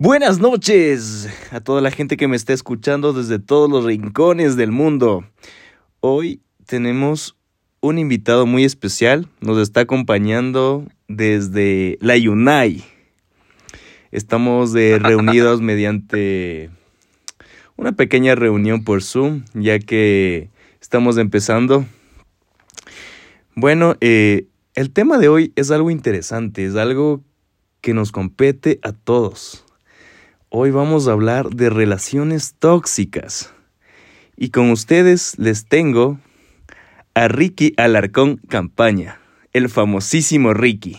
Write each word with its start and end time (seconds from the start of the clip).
Buenas 0.00 0.38
noches 0.38 1.28
a 1.50 1.58
toda 1.58 1.80
la 1.80 1.90
gente 1.90 2.16
que 2.16 2.28
me 2.28 2.36
está 2.36 2.52
escuchando 2.52 3.12
desde 3.12 3.40
todos 3.40 3.68
los 3.68 3.84
rincones 3.84 4.54
del 4.54 4.70
mundo. 4.70 5.24
Hoy 5.98 6.40
tenemos 6.66 7.36
un 7.80 7.98
invitado 7.98 8.46
muy 8.46 8.62
especial. 8.62 9.28
Nos 9.40 9.58
está 9.58 9.80
acompañando 9.80 10.86
desde 11.08 11.98
la 12.00 12.16
Yunai. 12.16 12.84
Estamos 14.12 14.72
reunidos 14.74 15.62
mediante 15.62 16.70
una 17.74 17.90
pequeña 17.90 18.36
reunión 18.36 18.84
por 18.84 19.02
Zoom, 19.02 19.46
ya 19.52 19.80
que 19.80 20.48
estamos 20.80 21.18
empezando. 21.18 21.86
Bueno, 23.56 23.96
eh, 24.00 24.46
el 24.76 24.92
tema 24.92 25.18
de 25.18 25.28
hoy 25.28 25.52
es 25.56 25.72
algo 25.72 25.90
interesante, 25.90 26.64
es 26.64 26.76
algo 26.76 27.20
que 27.80 27.94
nos 27.94 28.12
compete 28.12 28.78
a 28.84 28.92
todos. 28.92 29.64
Hoy 30.50 30.70
vamos 30.70 31.06
a 31.06 31.12
hablar 31.12 31.50
de 31.50 31.68
relaciones 31.68 32.54
tóxicas. 32.58 33.52
Y 34.34 34.50
con 34.50 34.70
ustedes 34.70 35.38
les 35.38 35.68
tengo 35.68 36.16
a 37.12 37.28
Ricky 37.28 37.74
Alarcón 37.76 38.38
Campaña, 38.48 39.20
el 39.52 39.68
famosísimo 39.68 40.54
Ricky. 40.54 40.98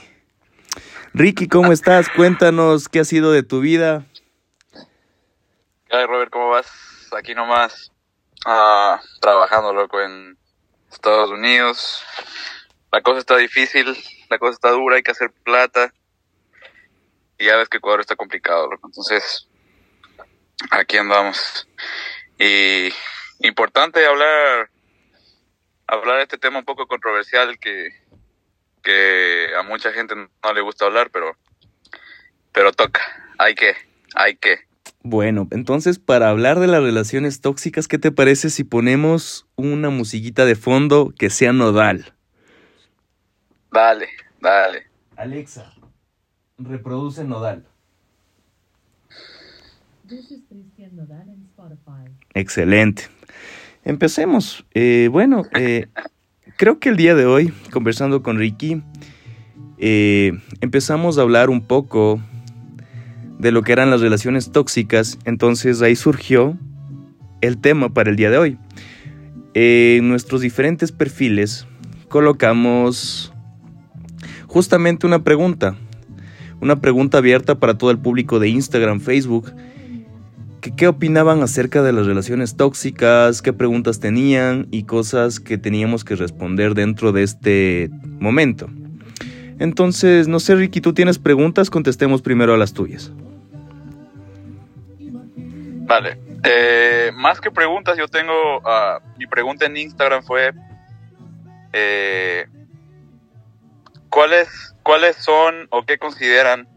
Ricky, 1.16 1.48
¿cómo 1.48 1.72
estás? 1.72 2.10
Cuéntanos 2.10 2.90
qué 2.90 3.00
ha 3.00 3.06
sido 3.06 3.32
de 3.32 3.42
tu 3.42 3.60
vida. 3.60 4.06
¿Qué 5.90 6.06
Robert? 6.06 6.30
¿Cómo 6.30 6.50
vas? 6.50 6.70
Aquí 7.18 7.34
nomás, 7.34 7.92
ah, 8.46 9.02
trabajando, 9.20 9.74
loco, 9.74 10.00
en 10.00 10.38
Estados 10.92 11.32
Unidos. 11.32 12.04
La 12.92 13.02
cosa 13.02 13.18
está 13.18 13.36
difícil, 13.38 13.98
la 14.30 14.38
cosa 14.38 14.52
está 14.52 14.70
dura, 14.70 14.98
hay 14.98 15.02
que 15.02 15.10
hacer 15.10 15.32
plata 15.44 15.92
y 17.40 17.46
ya 17.46 17.56
ves 17.56 17.70
que 17.70 17.78
Ecuador 17.78 18.02
está 18.02 18.16
complicado, 18.16 18.70
Entonces, 18.84 19.48
aquí 20.72 20.98
andamos. 20.98 21.68
Y 22.38 22.90
importante 23.40 24.06
hablar 24.06 24.70
hablar 25.88 26.18
de 26.18 26.24
este 26.24 26.38
tema 26.38 26.60
un 26.60 26.66
poco 26.66 26.88
controversial 26.88 27.58
que, 27.60 27.90
que 28.84 29.48
a 29.58 29.64
mucha 29.64 29.92
gente 29.92 30.16
no 30.16 30.54
le 30.54 30.62
gusta 30.62 30.86
hablar, 30.86 31.10
pero 31.12 31.36
pero 32.52 32.72
toca, 32.72 33.02
hay 33.38 33.56
que, 33.56 33.74
hay 34.16 34.36
que. 34.36 34.60
Bueno, 35.02 35.48
entonces 35.52 35.98
para 35.98 36.30
hablar 36.30 36.60
de 36.60 36.68
las 36.68 36.84
relaciones 36.84 37.42
tóxicas, 37.42 37.88
¿qué 37.88 37.98
te 37.98 38.12
parece 38.12 38.50
si 38.50 38.64
ponemos 38.64 39.48
una 39.56 39.90
musiquita 39.90 40.46
de 40.46 40.56
fondo 40.56 41.14
que 41.18 41.30
sea 41.30 41.54
nodal? 41.54 42.14
Dale, 43.72 44.10
dale. 44.42 44.88
Alexa, 45.16 45.74
Reproduce 46.60 47.24
Nodal. 47.24 47.64
Excelente. 52.34 53.04
Empecemos. 53.86 54.66
Eh, 54.74 55.08
bueno, 55.12 55.44
eh, 55.56 55.88
creo 56.58 56.80
que 56.80 56.90
el 56.90 56.98
día 56.98 57.16
de 57.16 57.26
hoy, 57.26 57.54
conversando 57.72 58.22
con 58.22 58.38
Ricky, 58.38 58.82
eh, 59.78 60.34
empezamos 60.60 61.18
a 61.18 61.22
hablar 61.22 61.50
un 61.50 61.62
poco 61.62 62.20
de 63.38 63.52
lo 63.54 63.62
que 63.62 63.72
eran 63.72 63.90
las 63.90 64.02
relaciones 64.02 64.52
tóxicas. 64.52 65.18
Entonces 65.24 65.82
ahí 65.82 65.96
surgió 65.96 66.58
el 67.40 67.58
tema 67.58 67.94
para 67.94 68.10
el 68.10 68.18
día 68.18 68.30
de 68.30 68.38
hoy. 68.38 68.58
En 69.54 70.10
nuestros 70.10 70.42
diferentes 70.42 70.92
perfiles 70.92 71.66
colocamos 72.10 73.34
justamente 74.48 75.08
una 75.08 75.24
pregunta 75.24 75.78
una 76.62 76.82
pregunta 76.82 77.20
abierta 77.20 77.56
para 77.56 77.78
todo 77.78 77.92
el 77.92 78.00
público 78.00 78.40
de 78.40 78.50
Instagram, 78.50 79.00
Facebook, 79.00 79.54
que 80.62 80.76
qué 80.76 80.88
opinaban 80.88 81.42
acerca 81.42 81.82
de 81.82 81.94
las 81.94 82.06
relaciones 82.06 82.58
tóxicas, 82.58 83.42
qué 83.42 83.54
preguntas 83.54 84.00
tenían 84.00 84.68
y 84.72 84.84
cosas 84.84 85.40
que 85.40 85.58
teníamos 85.58 86.04
que 86.04 86.16
responder 86.16 86.74
dentro 86.74 87.12
de 87.12 87.24
este 87.24 87.90
momento. 88.20 88.70
Entonces, 89.60 90.28
no 90.28 90.40
sé, 90.40 90.56
Ricky, 90.56 90.82
¿tú 90.82 90.94
tienes 90.94 91.20
preguntas? 91.20 91.70
Contestemos 91.70 92.22
primero 92.22 92.54
a 92.54 92.58
las 92.58 92.74
tuyas. 92.74 93.12
Vale. 95.90 96.18
Eh, 96.44 97.12
más 97.14 97.42
que 97.42 97.52
preguntas, 97.52 97.98
yo 97.98 98.08
tengo... 98.08 98.34
Ah, 98.64 99.00
mi 99.18 99.28
pregunta 99.28 99.66
en 99.66 99.76
Instagram 99.76 100.24
fue... 100.24 100.54
Eh, 101.74 102.46
¿Cuál 104.10 104.34
es 104.34 104.70
¿cuáles 104.84 105.18
son 105.18 105.68
o 105.70 105.86
qué 105.86 106.00
consideran 106.00 106.68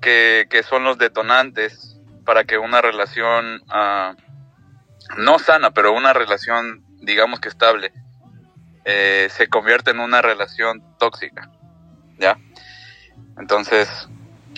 que, 0.00 0.46
son 0.68 0.84
los 0.84 0.96
detonantes 0.96 1.98
para 2.24 2.44
que 2.44 2.56
una 2.56 2.80
relación 2.80 3.62
uh, 3.62 4.14
no 5.16 5.40
sana, 5.40 5.72
pero 5.72 5.92
una 5.92 6.12
relación, 6.12 6.84
digamos 7.00 7.40
que 7.40 7.48
estable, 7.48 7.92
eh, 8.84 9.26
se 9.30 9.48
convierta 9.48 9.90
en 9.90 9.98
una 9.98 10.22
relación 10.22 10.84
tóxica? 10.98 11.50
¿Ya? 12.18 12.38
Entonces, 13.38 14.08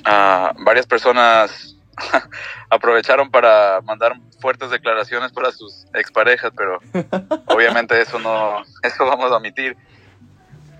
uh, 0.00 0.52
varias 0.62 0.86
personas 0.86 1.74
aprovecharon 2.70 3.30
para 3.30 3.80
mandar 3.80 4.12
fuertes 4.40 4.68
declaraciones 4.68 5.32
para 5.32 5.52
sus 5.52 5.86
exparejas, 5.94 6.52
pero 6.54 6.80
obviamente 7.46 7.98
eso 7.98 8.18
no, 8.18 8.62
eso 8.82 9.06
vamos 9.06 9.32
a 9.32 9.36
omitir. 9.36 9.74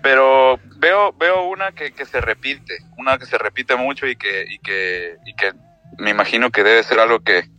Pero 0.01 0.59
veo, 0.77 1.13
veo 1.13 1.43
una 1.43 1.71
que, 1.71 1.91
se 2.05 2.21
repite, 2.21 2.77
una 2.97 3.17
que 3.17 3.25
se 3.25 3.37
repite 3.37 3.75
mucho 3.75 4.07
y 4.07 4.15
que, 4.15 4.45
y 4.49 4.59
que, 4.59 5.17
y 5.25 5.35
que 5.35 5.53
me 5.97 6.11
imagino 6.11 6.51
que 6.51 6.63
debe 6.63 6.83
ser 6.83 6.99
algo 6.99 7.19
que, 7.19 7.49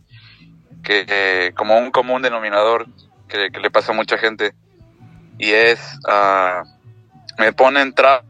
que, 0.83 1.53
como 1.55 1.77
un 1.77 1.91
común 1.91 2.21
denominador 2.21 2.87
que, 3.27 3.49
le 3.49 3.71
pasa 3.71 3.91
a 3.91 3.95
mucha 3.95 4.17
gente. 4.17 4.53
Y 5.37 5.51
es 5.51 5.79
uh, 6.07 6.63
me 7.39 7.53
ponen 7.53 7.93
traumas 7.93 8.25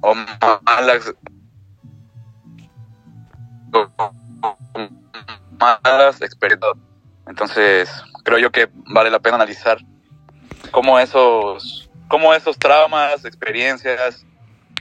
o 0.00 0.14
malas 0.64 1.14
malas 5.58 6.22
experiencias 6.22 6.85
entonces 7.26 7.90
creo 8.24 8.38
yo 8.38 8.50
que 8.50 8.68
vale 8.72 9.10
la 9.10 9.20
pena 9.20 9.36
analizar 9.36 9.78
cómo 10.70 10.98
esos, 10.98 11.90
cómo 12.08 12.34
esos 12.34 12.58
traumas, 12.58 13.24
experiencias, 13.24 14.24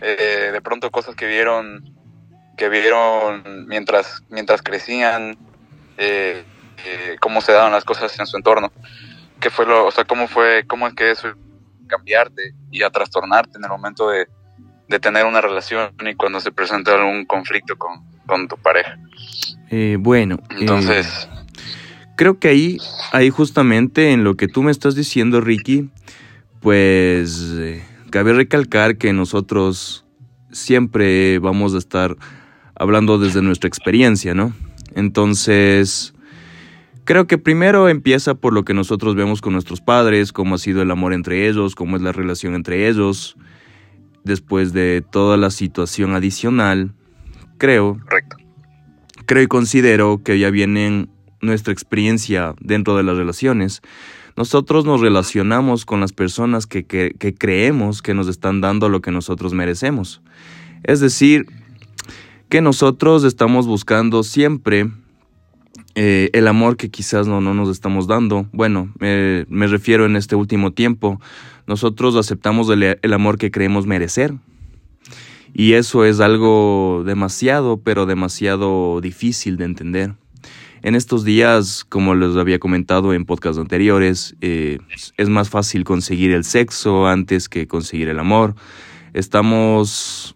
eh, 0.02 0.50
de 0.52 0.62
pronto 0.62 0.92
cosas 0.92 1.16
que 1.16 1.28
vieron, 1.28 1.96
que 2.58 2.70
vieron 2.70 3.68
mientras, 3.68 4.24
mientras 4.30 4.62
crecían, 4.62 5.38
eh, 5.98 6.44
eh, 6.86 7.16
cómo 7.20 7.42
se 7.42 7.52
daban 7.52 7.72
las 7.72 7.86
cosas 7.86 8.18
en 8.20 8.28
su 8.28 8.38
entorno, 8.38 8.72
qué 9.40 9.50
fue 9.50 9.66
lo, 9.66 9.86
o 9.86 9.92
sea, 9.92 10.06
cómo 10.06 10.28
fue, 10.28 10.66
cómo 10.68 10.88
es 10.88 10.94
que 10.94 11.12
eso 11.12 11.30
cambiarte 11.88 12.54
y 12.72 12.84
a 12.84 12.90
trastornarte 12.90 13.58
en 13.58 13.64
el 13.64 13.70
momento 13.70 14.10
de, 14.10 14.28
de 14.88 15.00
tener 15.00 15.26
una 15.26 15.40
relación 15.40 15.94
y 16.00 16.16
cuando 16.16 16.40
se 16.40 16.52
presenta 16.52 16.96
algún 16.96 17.26
conflicto 17.26 17.78
con, 17.78 18.04
con 18.26 18.48
tu 18.48 18.58
pareja. 18.58 18.98
bueno, 20.00 20.40
entonces 20.50 21.30
creo 22.16 22.40
que 22.40 22.48
ahí, 22.48 22.78
ahí 23.12 23.30
justamente 23.30 24.12
en 24.12 24.24
lo 24.24 24.36
que 24.36 24.48
tú 24.48 24.64
me 24.64 24.72
estás 24.72 24.96
diciendo, 24.96 25.42
Ricky, 25.42 25.90
pues 26.62 27.53
eh, 27.58 27.84
cabe 28.09 28.34
recalcar 28.34 28.98
que 28.98 29.14
nosotros 29.14 30.06
siempre 30.52 31.40
vamos 31.40 31.76
a 31.76 31.78
estar 31.78 32.16
hablando 32.76 33.20
desde 33.20 33.42
nuestra 33.42 33.68
experiencia, 33.68 34.34
¿no? 34.34 34.53
Entonces, 34.96 36.14
creo 37.03 37.28
que 37.28 37.38
primero 37.38 37.90
empieza 37.90 38.36
por 38.36 38.53
lo 38.53 38.64
que 38.64 38.74
nosotros 38.74 39.16
vemos 39.16 39.42
con 39.42 39.53
nuestros 39.53 39.82
padres, 39.82 40.32
cómo 40.32 40.56
ha 40.56 40.58
sido 40.58 40.82
el 40.82 40.92
amor 40.92 41.14
entre 41.14 41.47
ellos, 41.47 41.76
cómo 41.76 41.96
es 41.97 42.02
la 42.02 42.12
relación 42.12 42.56
entre 42.56 42.88
ellos, 42.88 43.38
después 44.24 44.74
de 44.74 45.03
toda 45.09 45.38
la 45.38 45.52
situación 45.52 46.16
adicional, 46.16 46.94
creo. 47.58 48.00
Correcto. 48.03 48.38
Creo 49.26 49.44
y 49.44 49.47
considero 49.47 50.22
que 50.23 50.38
ya 50.38 50.52
vienen 50.52 51.09
nuestra 51.46 51.74
experiencia 51.74 52.56
dentro 52.59 52.97
de 52.97 53.03
las 53.03 53.18
relaciones, 53.18 53.82
nosotros 54.36 54.86
nos 54.86 55.00
relacionamos 55.00 55.86
con 55.86 56.02
las 56.02 56.12
personas 56.12 56.68
que, 56.68 56.86
creemos 57.38 58.02
que 58.02 58.14
nos 58.14 58.28
están 58.28 58.59
dando 58.59 58.90
lo 58.90 59.02
que 59.02 59.12
nosotros 59.12 59.53
merecemos. 59.53 60.22
Es 60.84 61.00
decir, 61.00 61.46
que 62.50 62.62
nosotros 62.62 63.24
estamos 63.24 63.66
buscando 63.66 64.24
siempre 64.24 64.92
eh, 65.96 66.30
el 66.34 66.47
amor 66.47 66.76
que 66.76 66.90
quizás 66.90 67.28
no, 67.28 67.40
no 67.40 67.53
nos 67.53 67.70
estamos 67.70 68.08
dando. 68.08 68.48
Bueno, 68.52 68.91
me 69.00 69.68
refiero 69.68 70.06
en 70.06 70.18
este 70.18 70.36
último 70.36 70.72
tiempo. 70.72 71.22
Nosotros 71.66 72.16
aceptamos 72.16 72.70
el 72.70 73.14
amor 73.14 73.38
que 73.38 73.52
creemos 73.52 73.88
merecer. 73.88 74.34
Y 75.58 75.74
eso 75.74 76.03
es 76.03 76.20
algo 76.20 77.03
demasiado, 77.06 77.78
pero 77.78 78.06
demasiado 78.06 79.00
difícil 79.00 79.56
de 79.56 79.64
entender. 79.64 80.14
En 80.85 80.93
estos 80.93 81.23
días, 81.23 81.84
como 81.84 82.14
les 82.14 82.35
había 82.35 82.59
comentado 82.59 83.16
en 83.16 83.26
podcasts 83.26 83.58
anteriores, 83.58 84.35
eh, 84.41 84.78
es 85.17 85.29
más 85.29 85.49
fácil 85.49 85.84
conseguir 85.84 86.32
el 86.32 86.43
sexo 86.43 87.08
antes 87.08 87.49
que 87.49 87.67
conseguir 87.67 88.08
el 88.08 88.20
amor. 88.20 88.53
Estamos 89.11 90.35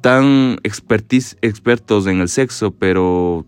tan 0.00 0.56
expertos 0.62 2.06
en 2.06 2.22
el 2.22 2.30
sexo, 2.30 2.70
pero 2.70 3.44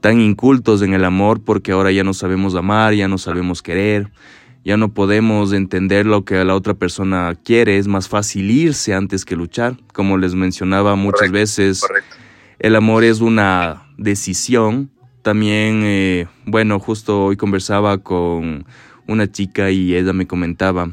tan 0.00 0.22
incultos 0.22 0.80
en 0.80 0.94
el 0.94 1.04
amor 1.04 1.44
porque 1.44 1.72
ahora 1.72 1.92
ya 1.92 2.02
no 2.02 2.14
sabemos 2.14 2.54
amar, 2.54 2.94
ya 2.94 3.06
no 3.06 3.18
sabemos 3.18 3.60
querer, 3.60 4.10
ya 4.64 4.78
no 4.78 4.94
podemos 4.94 5.52
entender 5.52 6.06
lo 6.06 6.24
que 6.24 6.42
la 6.46 6.54
otra 6.54 6.72
persona 6.72 7.34
quiere, 7.44 7.76
es 7.76 7.88
más 7.88 8.08
fácil 8.08 8.50
irse 8.50 8.94
antes 8.94 9.26
que 9.26 9.36
luchar. 9.36 9.76
Como 9.92 10.16
les 10.16 10.34
mencionaba 10.34 10.96
muchas 10.96 11.30
veces, 11.30 11.84
el 12.58 12.74
amor 12.74 13.04
es 13.04 13.20
una 13.20 13.82
decisión. 13.98 14.91
También, 15.22 15.82
eh, 15.84 16.26
bueno, 16.46 16.78
justo 16.80 17.24
hoy 17.24 17.36
conversaba 17.36 17.98
con 17.98 18.66
una 19.06 19.30
chica 19.30 19.70
y 19.70 19.94
ella 19.94 20.12
me 20.12 20.26
comentaba, 20.26 20.90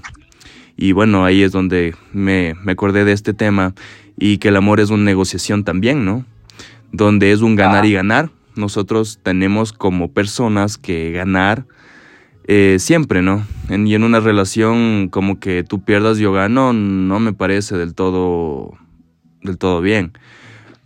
y 0.78 0.92
bueno, 0.92 1.26
ahí 1.26 1.42
es 1.42 1.52
donde 1.52 1.96
me, 2.14 2.56
me 2.64 2.72
acordé 2.74 3.06
de 3.06 3.12
este 3.12 3.34
tema, 3.34 3.74
y 4.18 4.38
que 4.38 4.50
el 4.50 4.56
amor 4.56 4.80
es 4.80 4.92
una 4.92 5.04
negociación 5.04 5.64
también, 5.64 6.06
¿no? 6.06 6.26
Donde 6.92 7.32
es 7.32 7.42
un 7.42 7.56
ganar 7.56 7.86
y 7.86 7.94
ganar. 7.94 8.30
Nosotros 8.56 9.20
tenemos 9.24 9.74
como 9.74 10.12
personas 10.12 10.78
que 10.78 11.12
ganar 11.12 11.66
eh, 12.46 12.78
siempre, 12.80 13.22
¿no? 13.22 13.46
y 13.70 13.94
en 13.94 14.04
una 14.04 14.20
relación 14.20 15.10
como 15.10 15.40
que 15.40 15.64
tú 15.64 15.84
pierdas 15.84 16.18
yo 16.18 16.34
gano, 16.34 16.74
no 16.74 17.20
me 17.20 17.32
parece 17.32 17.78
del 17.78 17.94
todo, 17.94 18.74
del 19.44 19.60
todo 19.60 19.82
bien. 19.82 20.14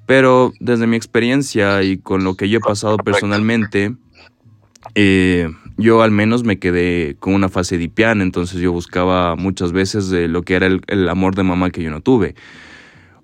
Pero 0.05 0.51
desde 0.59 0.88
mi 0.88 0.97
experiencia 0.97 1.81
y 1.83 1.97
con 1.97 2.23
lo 2.23 2.35
que 2.35 2.50
yo 2.50 2.57
he 2.57 2.61
pasado 2.61 2.97
personalmente, 2.97 3.95
eh, 4.95 5.50
yo 5.77 6.01
al 6.01 6.11
menos 6.11 6.44
me 6.44 6.59
quedé 6.59 7.15
con 7.19 7.33
una 7.33 7.50
fase 7.50 7.77
dipiana, 7.77 8.23
entonces 8.23 8.59
yo 8.59 8.71
buscaba 8.71 9.35
muchas 9.35 9.71
veces 9.71 10.09
lo 10.29 10.44
que 10.44 10.55
era 10.55 10.67
el, 10.67 10.81
el 10.88 11.07
amor 11.09 11.35
de 11.35 11.44
mamá 11.44 11.69
que 11.69 11.81
yo 11.81 11.89
no 11.89 12.01
tuve. 12.01 12.35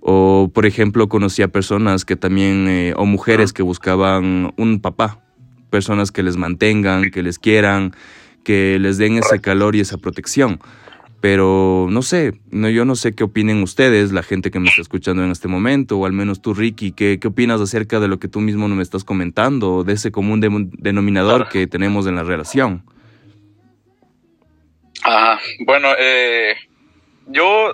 O, 0.02 0.50
por 0.54 0.66
ejemplo, 0.66 1.10
conocí 1.10 1.42
a 1.42 1.50
personas 1.50 2.06
que 2.06 2.16
también, 2.16 2.68
eh, 2.68 2.94
o 2.96 3.06
mujeres 3.06 3.52
que 3.52 3.64
buscaban 3.64 4.54
un 4.58 4.80
papá, 4.80 5.22
personas 5.70 6.12
que 6.12 6.24
les 6.24 6.38
mantengan, 6.38 7.12
que 7.12 7.22
les 7.22 7.38
quieran, 7.38 7.94
que 8.44 8.80
les 8.80 8.98
den 8.98 9.18
ese 9.18 9.40
calor 9.42 9.76
y 9.76 9.82
esa 9.82 9.98
protección. 9.98 10.60
Pero 11.22 11.88
no 11.90 12.02
sé, 12.02 12.40
no, 12.50 12.70
yo 12.70 12.86
no 12.86 12.96
sé 12.96 13.14
qué 13.14 13.26
opinen 13.26 13.62
ustedes, 13.62 14.14
la 14.14 14.24
gente 14.24 14.52
que 14.52 14.60
me 14.60 14.70
está 14.70 14.82
escuchando 14.82 15.24
en 15.24 15.32
este 15.32 15.50
momento, 15.50 15.98
o 15.98 16.06
al 16.06 16.14
menos 16.14 16.42
tú, 16.42 16.54
Ricky, 16.54 16.94
¿qué, 16.94 17.20
qué 17.20 17.28
opinas 17.28 17.60
acerca 17.60 18.00
de 18.00 18.08
lo 18.08 18.20
que 18.20 18.30
tú 18.30 18.40
mismo 18.40 18.70
no 18.70 18.76
me 18.76 18.84
estás 18.84 19.04
comentando, 19.04 19.84
de 19.84 19.94
ese 19.94 20.12
común 20.12 20.40
denominador 20.40 21.50
que 21.50 21.68
tenemos 21.68 22.08
en 22.08 22.16
la 22.16 22.24
relación? 22.24 22.84
Ah, 25.04 25.40
bueno, 25.66 25.90
eh, 25.98 26.56
yo 27.28 27.74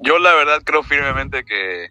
yo 0.00 0.18
la 0.18 0.34
verdad 0.34 0.62
creo 0.64 0.82
firmemente 0.82 1.44
que 1.44 1.88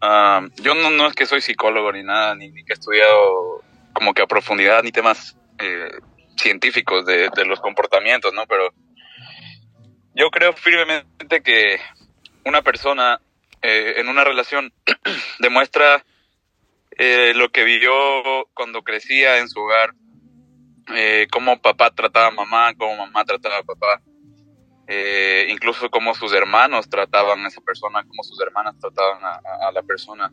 ah, 0.00 0.46
yo 0.56 0.74
no, 0.74 0.90
no, 0.90 1.06
es 1.06 1.14
que 1.14 1.26
soy 1.26 1.40
psicólogo 1.40 1.92
ni 1.92 2.02
nada, 2.02 2.34
ni, 2.34 2.52
que 2.52 2.72
he 2.72 2.74
estudiado 2.74 3.62
como 3.92 4.14
que 4.14 4.22
a 4.22 4.26
profundidad 4.26 4.82
ni 4.82 4.92
temas 4.92 5.36
eh, 5.58 5.90
científicos 6.40 7.06
de, 7.06 7.30
los 7.44 7.60
comportamientos, 7.60 8.32
¿no? 8.32 8.46
Pero 8.46 8.72
yo 10.14 10.30
creo 10.30 10.52
firmemente 10.52 11.42
que 11.42 11.78
una 12.44 12.62
persona 12.62 13.20
eh, 13.62 13.94
en 13.96 14.08
una 14.08 14.24
relación 14.24 14.72
demuestra 15.38 16.04
eh, 16.98 17.32
lo 17.34 17.50
que 17.50 17.64
vivió 17.64 17.92
cuando 18.54 18.82
crecía 18.82 19.38
en 19.38 19.48
su 19.48 19.60
hogar, 19.60 19.94
cómo 21.30 21.62
papá 21.62 21.90
trataba 21.92 22.26
a 22.26 22.30
mamá, 22.32 22.74
cómo 22.74 22.96
mamá 22.96 23.24
trataba 23.24 23.58
a 23.58 23.62
papá 23.62 24.02
eh, 24.92 25.46
incluso 25.48 25.88
cómo 25.88 26.16
sus 26.16 26.32
hermanos 26.32 26.90
trataban 26.90 27.44
a 27.44 27.48
esa 27.48 27.60
persona, 27.60 28.02
cómo 28.02 28.24
sus 28.24 28.40
hermanas 28.40 28.74
trataban 28.80 29.22
a, 29.22 29.70
la 29.70 29.84
persona. 29.84 30.32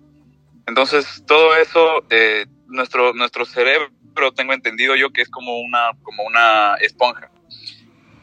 Entonces, 0.65 1.23
todo 1.27 1.55
eso, 1.55 2.03
eh, 2.09 2.47
nuestro, 2.65 3.13
nuestro 3.13 3.45
cerebro, 3.45 3.91
tengo 4.33 4.53
entendido 4.53 4.95
yo 4.95 5.11
que 5.11 5.21
es 5.21 5.29
como 5.29 5.59
una, 5.59 5.91
como 6.03 6.23
una 6.23 6.75
esponja. 6.81 7.31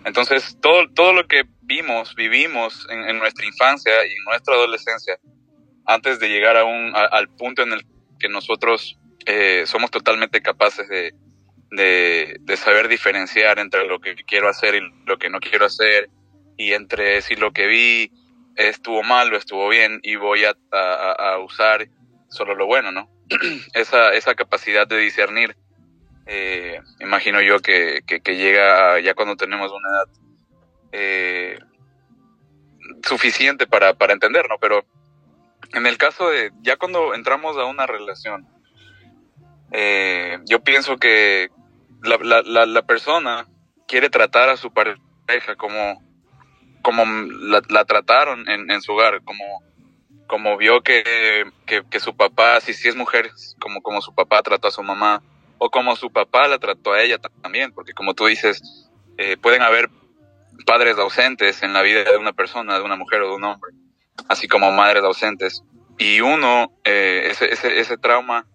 Entonces, 0.04 0.58
todo, 0.60 0.88
todo 0.90 1.12
lo 1.12 1.26
que 1.26 1.44
vimos, 1.62 2.14
vivimos 2.14 2.86
en, 2.90 3.18
nuestra 3.18 3.46
infancia 3.46 3.92
y 4.06 4.12
en 4.12 4.24
nuestra 4.24 4.54
adolescencia, 4.54 5.18
antes 5.86 6.18
de 6.18 6.28
llegar 6.28 6.56
a 6.56 6.64
un, 6.64 6.92
al 6.94 7.28
punto 7.28 7.62
en 7.62 7.72
el 7.72 7.86
que 8.18 8.28
nosotros 8.28 8.98
eh, 9.26 9.64
somos 9.66 9.90
totalmente 9.90 10.42
capaces 10.42 10.88
de, 10.88 11.14
de, 11.70 12.56
saber 12.56 12.88
diferenciar 12.88 13.58
entre 13.58 13.86
lo 13.86 14.00
que 14.00 14.14
quiero 14.14 14.48
hacer 14.48 14.74
y 14.74 14.80
lo 15.06 15.18
que 15.18 15.30
no 15.30 15.40
quiero 15.40 15.66
hacer, 15.66 16.10
y 16.56 16.72
entre 16.72 17.20
si 17.22 17.34
lo 17.34 17.52
que 17.52 17.66
vi 17.66 18.12
estuvo 18.56 19.02
mal 19.02 19.32
o 19.32 19.36
estuvo 19.36 19.68
bien 19.68 20.00
y 20.02 20.16
voy 20.16 20.44
a, 20.44 20.54
a, 20.70 21.38
usar 21.38 21.88
solo 22.28 22.54
lo 22.54 22.66
bueno, 22.66 22.92
¿no? 22.92 23.10
esa, 23.74 24.12
esa 24.12 24.34
capacidad 24.34 24.86
de 24.86 24.98
discernir, 24.98 25.56
eh, 26.26 26.80
imagino 27.00 27.40
yo 27.42 27.60
que, 27.60 28.02
que, 28.06 28.36
llega 28.36 29.00
ya 29.00 29.14
cuando 29.14 29.36
tenemos 29.36 29.70
una 29.72 29.88
edad 29.88 30.08
eh, 30.92 31.58
suficiente 33.02 33.66
para, 33.66 33.94
para 33.94 34.12
entender, 34.12 34.48
¿no? 34.48 34.56
Pero 34.58 34.84
en 35.72 35.86
el 35.86 35.98
caso 35.98 36.30
de, 36.30 36.50
ya 36.62 36.76
cuando 36.76 37.14
entramos 37.14 37.56
a 37.56 37.64
una 37.64 37.86
relación, 37.86 38.46
eh, 39.72 40.38
yo 40.46 40.60
pienso 40.60 40.96
que 40.96 41.50
la, 42.02 42.42
la, 42.42 42.66
la 42.66 42.82
persona 42.82 43.46
quiere 43.86 44.10
tratar 44.10 44.48
a 44.48 44.56
su 44.56 44.72
pareja 44.72 45.56
como 45.56 46.02
como 46.84 47.04
la, 47.06 47.84
trataron 47.86 48.46
en, 48.48 48.70
en, 48.70 48.82
su 48.82 48.92
hogar, 48.92 49.24
como, 49.24 49.62
como 50.28 50.58
vio 50.58 50.82
que, 50.82 51.02
que, 51.66 51.98
su 51.98 52.14
papá, 52.14 52.60
si, 52.60 52.74
si 52.74 52.88
es 52.88 52.94
mujer, 52.94 53.30
como, 53.58 53.80
como 53.80 54.02
su 54.02 54.14
papá 54.14 54.42
trató 54.42 54.68
a 54.68 54.70
su 54.70 54.82
mamá, 54.82 55.22
o 55.58 55.70
como 55.70 55.96
su 55.96 56.10
papá 56.10 56.48
la 56.48 56.58
trató 56.58 56.92
a 56.92 57.02
ella 57.02 57.18
también, 57.18 57.72
porque 57.72 57.92
como 57.92 58.14
tú 58.14 58.26
dices, 58.26 58.62
eh, 59.18 59.36
pueden 59.36 59.62
haber 59.62 59.88
padres 60.66 60.96
ausentes 60.98 61.62
en 61.62 61.72
la 61.72 61.82
vida 61.82 62.04
de 62.04 62.16
una 62.16 62.32
persona, 62.32 62.78
de 62.78 62.84
una 62.84 62.96
mujer 62.96 63.22
o 63.22 63.28
de 63.28 63.34
un 63.36 63.44
hombre, 63.44 63.72
así 64.28 64.48
como 64.48 64.70
madres 64.72 65.02
ausentes. 65.04 65.62
Y 65.98 66.20
uno, 66.20 66.72
eh, 66.84 67.28
ese, 67.30 67.52
ese, 67.52 67.78
ese 67.78 67.96
trauma 67.96 68.46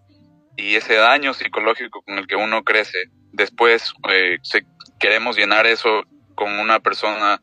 y 0.56 0.76
ese 0.76 0.94
daño 0.94 1.32
psicológico 1.34 2.02
con 2.02 2.18
el 2.18 2.26
que 2.26 2.36
uno 2.36 2.62
crece, 2.64 3.04
después 3.32 3.94
eh, 4.10 4.38
queremos 4.98 5.36
llenar 5.36 5.66
eso 5.66 6.02
con 6.34 6.58
una 6.58 6.80
persona 6.80 7.40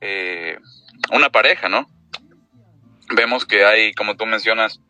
eh, 0.00 0.58
una 1.12 1.30
pareja, 1.30 1.68
¿no? 1.68 1.86
Vemos 3.14 3.46
que 3.46 3.64
hay, 3.64 3.92
como 3.94 4.16
tú 4.16 4.26
mencionas, 4.26 4.80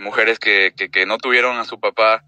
mujeres 0.00 0.38
que, 0.38 0.72
que, 0.74 1.04
no 1.04 1.18
tuvieron 1.18 1.58
a 1.58 1.66
su 1.66 1.78
papá 1.78 2.24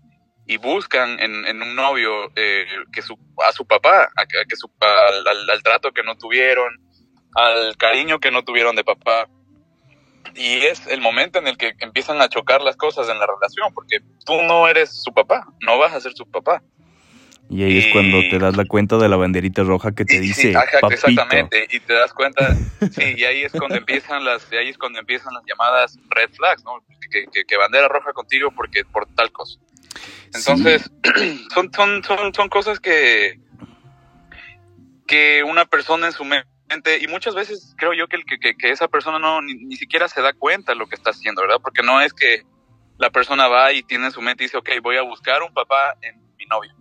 y 0.47 0.59
buscan 0.59 1.19
en, 1.21 1.63
un 1.63 1.75
novio 1.75 2.31
eh, 2.37 2.67
que 2.93 3.03
su, 3.03 3.19
a 3.47 3.53
su 3.53 3.67
papá, 3.67 4.09
a, 4.17 4.27
que 4.27 4.57
su, 4.57 4.71
al, 4.81 5.51
al, 5.51 5.63
trato 5.63 5.93
que 5.93 6.03
no 6.03 6.17
tuvieron, 6.17 6.81
al 7.35 7.77
cariño 7.77 8.21
que 8.21 8.31
no 8.31 8.45
tuvieron 8.45 8.77
de 8.77 8.85
papá. 8.85 9.29
Y 10.35 10.67
es 10.67 10.87
el 10.87 11.01
momento 11.01 11.39
en 11.39 11.49
el 11.49 11.57
que 11.57 11.73
empiezan 11.81 12.21
a 12.21 12.29
chocar 12.29 12.61
las 12.61 12.77
cosas 12.77 13.09
en 13.09 13.19
la 13.19 13.27
relación, 13.27 13.73
porque 13.75 14.01
tú 14.25 14.43
no 14.43 14.69
eres 14.69 15.03
su 15.03 15.13
papá, 15.13 15.47
no 15.61 15.79
vas 15.79 15.95
a 15.95 16.01
ser 16.01 16.13
su 16.15 16.31
papá. 16.31 16.63
Y 17.49 17.63
ahí 17.63 17.79
es 17.79 17.93
cuando 17.93 18.21
te 18.29 18.39
das 18.39 18.57
la 18.57 18.65
cuenta 18.65 18.99
de 18.99 19.09
la 19.09 19.17
banderita 19.17 19.63
roja 19.63 19.93
que 19.93 20.05
te 20.05 20.19
dice 20.19 20.53
exactamente 20.91 21.67
y 21.71 21.79
te 21.79 21.93
das 21.95 22.13
cuenta 22.13 22.57
sí 22.91 23.15
y 23.17 23.23
ahí 23.23 23.43
es 23.43 23.53
cuando 23.53 23.77
empiezan 23.77 24.25
las 24.25 24.51
ahí 24.51 24.69
es 24.69 24.77
cuando 24.77 24.99
empiezan 24.99 25.33
las 25.33 25.45
llamadas 25.47 25.97
red 26.11 26.29
flags 26.31 26.65
no 26.65 26.85
que, 27.09 27.45
que, 27.45 27.57
bandera 27.57 27.87
roja 27.87 28.13
contigo 28.13 28.51
porque 28.51 28.85
por 28.85 29.07
tal 29.15 29.31
cosa 29.31 29.61
entonces 30.35 30.91
son, 31.55 31.73
son 31.73 32.03
son 32.03 32.35
son 32.35 32.49
cosas 32.49 32.81
que 32.81 33.41
que 35.07 35.45
una 35.45 35.65
persona 35.65 36.07
en 36.07 36.13
su 36.13 36.25
mente 36.25 36.99
y 37.01 37.07
muchas 37.07 37.35
veces 37.35 37.75
creo 37.79 37.93
yo 37.93 38.09
que, 38.09 38.23
que, 38.25 38.57
que 38.57 38.71
esa 38.71 38.89
persona 38.89 39.19
no 39.19 39.41
ni, 39.41 39.55
ni, 39.55 39.77
siquiera 39.77 40.09
se 40.09 40.21
da 40.21 40.33
cuenta 40.33 40.73
de 40.73 40.79
lo 40.79 40.87
que 40.87 40.97
está 40.97 41.11
haciendo 41.11 41.43
verdad 41.43 41.59
porque 41.63 41.83
no 41.83 42.01
es 42.01 42.13
que 42.13 42.43
la 42.99 43.11
persona 43.11 43.47
va 43.47 43.73
y 43.73 43.83
tiene 43.83 44.07
en 44.07 44.13
su 44.13 44.21
mente 44.21 44.43
y 44.43 44.47
dice 44.47 44.57
ok 44.57 44.71
voy 44.83 44.97
a 44.97 45.03
buscar 45.03 45.43
un 45.43 45.53
papá 45.53 45.97
en 46.03 46.21
mi 46.37 46.47
novio. 46.47 46.75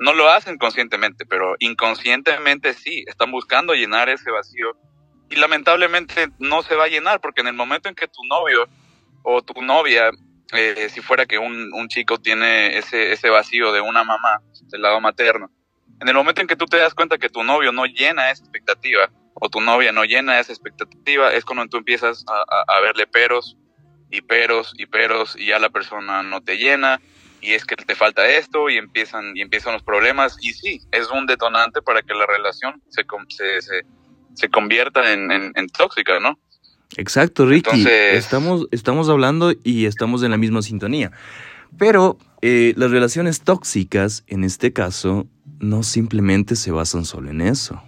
No 0.00 0.12
lo 0.12 0.28
hacen 0.28 0.58
conscientemente, 0.58 1.24
pero 1.24 1.54
inconscientemente 1.60 2.74
sí, 2.74 3.04
están 3.06 3.30
buscando 3.30 3.74
llenar 3.74 4.08
ese 4.08 4.30
vacío 4.30 4.76
y 5.30 5.36
lamentablemente 5.36 6.28
no 6.38 6.62
se 6.62 6.74
va 6.74 6.84
a 6.84 6.88
llenar 6.88 7.20
porque 7.20 7.40
en 7.40 7.48
el 7.48 7.54
momento 7.54 7.88
en 7.88 7.94
que 7.94 8.08
tu 8.08 8.24
novio 8.28 8.68
o 9.22 9.42
tu 9.42 9.60
novia, 9.62 10.10
eh, 10.52 10.88
si 10.90 11.00
fuera 11.00 11.26
que 11.26 11.38
un, 11.38 11.72
un, 11.72 11.88
chico 11.88 12.18
tiene 12.18 12.78
ese, 12.78 13.12
ese 13.12 13.30
vacío 13.30 13.72
de 13.72 13.80
una 13.80 14.04
mamá, 14.04 14.40
del 14.68 14.82
lado 14.82 15.00
materno, 15.00 15.50
en 16.00 16.08
el 16.08 16.14
momento 16.14 16.40
en 16.40 16.46
que 16.46 16.56
tú 16.56 16.66
te 16.66 16.76
das 16.76 16.94
cuenta 16.94 17.18
que 17.18 17.30
tu 17.30 17.42
novio 17.42 17.72
no 17.72 17.86
llena 17.86 18.30
esa 18.30 18.42
expectativa 18.42 19.10
o 19.34 19.48
tu 19.48 19.60
novia 19.60 19.92
no 19.92 20.04
llena 20.04 20.38
esa 20.38 20.52
expectativa, 20.52 21.32
es 21.32 21.44
cuando 21.44 21.66
tú 21.66 21.76
empiezas 21.78 22.24
a, 22.28 22.76
a 22.76 22.80
verle 22.80 23.06
peros 23.06 23.56
y 24.10 24.20
peros 24.20 24.72
y 24.76 24.86
peros 24.86 25.36
y 25.36 25.46
ya 25.46 25.58
la 25.58 25.70
persona 25.70 26.22
no 26.22 26.40
te 26.40 26.56
llena 26.56 27.00
y 27.44 27.52
es 27.52 27.64
que 27.64 27.76
te 27.76 27.94
falta 27.94 28.26
esto 28.26 28.70
y 28.70 28.78
empiezan 28.78 29.36
y 29.36 29.42
empiezan 29.42 29.74
los 29.74 29.82
problemas 29.82 30.38
y 30.40 30.54
sí, 30.54 30.80
es 30.92 31.10
un 31.10 31.26
detonante 31.26 31.82
para 31.82 32.00
que 32.00 32.14
la 32.14 32.26
relación 32.26 32.82
se, 32.88 33.04
se, 33.60 33.82
se, 34.34 34.48
convierta 34.48 35.12
en, 35.12 35.30
en, 35.30 35.68
tóxica, 35.68 36.18
¿no? 36.20 36.38
Exacto, 36.96 37.46
Ricky. 37.46 37.84
Estamos, 38.12 38.66
estamos 38.70 39.08
hablando 39.08 39.52
y 39.64 39.86
estamos 39.86 40.22
en 40.22 40.30
la 40.30 40.36
misma 40.36 40.62
sintonía. 40.62 41.12
Pero 41.78 42.18
eh, 42.40 42.74
las 42.76 42.90
relaciones 42.90 43.40
tóxicas, 43.40 44.24
en 44.26 44.44
este 44.44 44.72
caso, 44.72 45.26
no 45.60 45.82
simplemente 45.82 46.56
se 46.56 46.70
basan 46.70 47.04
solo 47.04 47.30
en 47.30 47.40
eso. 47.40 47.82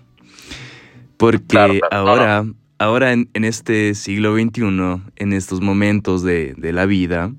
Porque 1.16 1.80
ahora, 1.90 2.44
ahora 2.78 3.12
en, 3.12 3.28
este 3.32 3.94
siglo 3.94 4.34
XXI, 4.34 5.02
en 5.16 5.32
estos 5.32 5.60
momentos 5.60 6.22
de, 6.22 6.54
de 6.56 6.72
la 6.72 6.86
vida, 6.86 7.32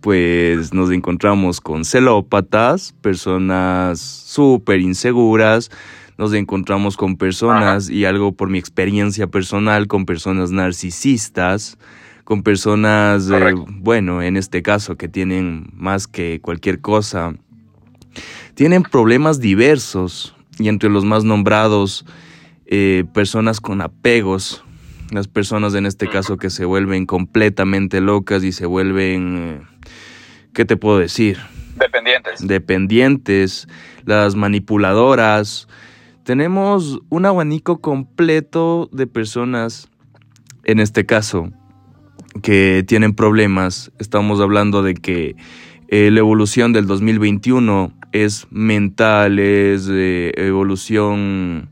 pues 0.00 0.74
nos 0.74 0.90
encontramos 0.90 1.60
con 1.60 1.84
celópatas, 1.84 2.92
personas 3.00 3.98
súper 4.00 4.80
inseguras, 4.80 5.70
nos 6.18 6.32
encontramos 6.32 6.96
con 6.96 7.16
personas, 7.16 7.90
y 7.90 8.04
algo 8.04 8.32
por 8.32 8.48
mi 8.48 8.58
experiencia 8.58 9.26
personal, 9.26 9.86
con 9.86 10.06
personas 10.06 10.50
narcisistas, 10.50 11.78
con 12.24 12.42
personas, 12.42 13.28
eh, 13.30 13.54
bueno, 13.68 14.22
en 14.22 14.36
este 14.36 14.62
caso, 14.62 14.96
que 14.96 15.08
tienen 15.08 15.70
más 15.74 16.06
que 16.06 16.40
cualquier 16.40 16.80
cosa, 16.80 17.34
tienen 18.54 18.82
problemas 18.82 19.40
diversos, 19.40 20.34
y 20.58 20.68
entre 20.68 20.88
los 20.88 21.04
más 21.04 21.24
nombrados, 21.24 22.06
eh, 22.66 23.04
personas 23.12 23.60
con 23.60 23.82
apegos, 23.82 24.64
las 25.10 25.28
personas 25.28 25.74
en 25.74 25.86
este 25.86 26.08
caso 26.08 26.38
que 26.38 26.48
se 26.50 26.64
vuelven 26.64 27.06
completamente 27.06 28.00
locas 28.00 28.42
y 28.42 28.52
se 28.52 28.66
vuelven, 28.66 29.36
eh, 29.38 29.60
¿qué 30.54 30.64
te 30.64 30.76
puedo 30.76 30.98
decir? 30.98 31.38
Dependientes. 31.76 32.46
Dependientes, 32.46 33.68
las 34.04 34.34
manipuladoras, 34.34 35.68
tenemos 36.24 37.00
un 37.10 37.26
abanico 37.26 37.80
completo 37.80 38.88
de 38.92 39.06
personas, 39.06 39.88
en 40.64 40.80
este 40.80 41.06
caso, 41.06 41.50
que 42.42 42.84
tienen 42.86 43.14
problemas. 43.14 43.92
Estamos 43.98 44.40
hablando 44.40 44.82
de 44.82 44.94
que 44.94 45.36
eh, 45.88 46.10
la 46.10 46.20
evolución 46.20 46.72
del 46.72 46.86
2021 46.86 47.92
es 48.12 48.46
mental, 48.50 49.38
es 49.38 49.88
evolución 49.88 51.68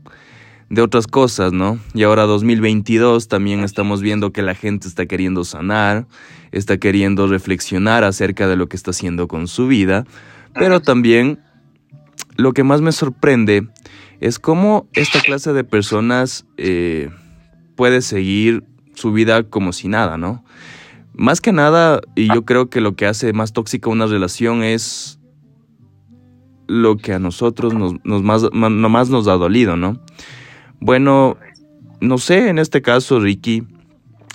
de 0.69 0.81
otras 0.81 1.07
cosas, 1.07 1.51
¿no? 1.51 1.79
Y 1.93 2.03
ahora 2.03 2.23
2022 2.23 3.27
también 3.27 3.63
estamos 3.63 4.01
viendo 4.01 4.31
que 4.31 4.41
la 4.41 4.55
gente 4.55 4.87
está 4.87 5.05
queriendo 5.05 5.43
sanar, 5.43 6.05
está 6.51 6.77
queriendo 6.77 7.27
reflexionar 7.27 8.03
acerca 8.03 8.47
de 8.47 8.55
lo 8.55 8.67
que 8.67 8.75
está 8.75 8.91
haciendo 8.91 9.27
con 9.27 9.47
su 9.47 9.67
vida, 9.67 10.05
pero 10.53 10.79
también 10.81 11.39
lo 12.35 12.53
que 12.53 12.63
más 12.63 12.81
me 12.81 12.91
sorprende 12.91 13.67
es 14.19 14.39
cómo 14.39 14.87
esta 14.93 15.19
clase 15.21 15.53
de 15.53 15.63
personas 15.63 16.45
eh, 16.57 17.09
puede 17.75 18.01
seguir 18.01 18.63
su 18.93 19.11
vida 19.11 19.43
como 19.43 19.73
si 19.73 19.87
nada, 19.87 20.17
¿no? 20.17 20.43
Más 21.13 21.41
que 21.41 21.51
nada, 21.51 22.01
y 22.15 22.27
yo 22.33 22.43
creo 22.43 22.69
que 22.69 22.81
lo 22.81 22.95
que 22.95 23.05
hace 23.05 23.33
más 23.33 23.53
tóxica 23.53 23.89
una 23.89 24.07
relación 24.07 24.63
es 24.63 25.19
lo 26.67 26.97
que 26.97 27.13
a 27.13 27.19
nosotros 27.19 27.73
nos, 27.73 28.23
más, 28.23 28.43
nomás 28.53 29.09
nos 29.09 29.27
ha 29.27 29.33
dolido, 29.33 29.75
¿no? 29.75 29.99
Bueno, 30.79 31.37
no 32.01 32.17
sé, 32.17 32.49
en 32.49 32.57
este 32.57 32.81
caso, 32.81 33.19
Ricky, 33.19 33.63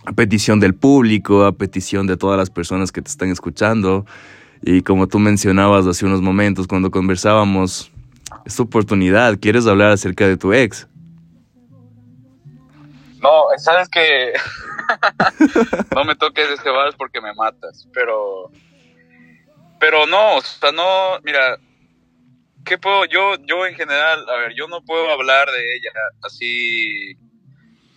a 0.05 0.13
petición 0.13 0.61
del 0.61 0.75
público, 0.75 1.45
a 1.45 1.53
petición 1.53 2.07
de 2.07 2.17
todas 2.17 2.39
las 2.39 2.51
personas 2.51 2.93
que 2.93 3.03
te 3.03 3.11
están 3.11 3.31
escuchando, 3.31 4.07
y 4.63 4.83
como 4.83 5.07
tú 5.07 5.19
mencionabas 5.19 5.87
hace 5.87 6.07
unos 6.07 6.21
momentos 6.21 6.67
cuando 6.67 6.91
conversábamos, 6.91 7.91
esta 8.45 8.63
oportunidad. 8.63 9.39
¿Quieres 9.39 9.67
hablar 9.67 9.93
acerca 9.93 10.27
de 10.27 10.37
tu 10.37 10.53
ex? 10.53 10.87
No, 13.21 13.45
sabes 13.57 13.89
que 13.89 14.33
no 15.95 16.05
me 16.05 16.15
toques 16.15 16.49
ese 16.51 16.71
vals 16.71 16.95
porque 16.97 17.21
me 17.21 17.35
matas, 17.35 17.87
pero 17.93 18.51
pero 19.81 20.07
no, 20.07 20.37
o 20.37 20.41
sea, 20.41 20.73
no, 20.73 21.21
mira, 21.23 21.57
¿qué 22.65 22.79
puedo 22.79 23.05
yo 23.07 23.35
yo 23.45 23.67
en 23.67 23.75
general, 23.75 24.25
a 24.29 24.37
ver, 24.39 24.55
yo 24.55 24.69
no 24.69 24.83
puedo 24.83 25.11
hablar 25.11 25.49
de 25.51 25.77
ella 25.77 25.91
así 26.23 27.17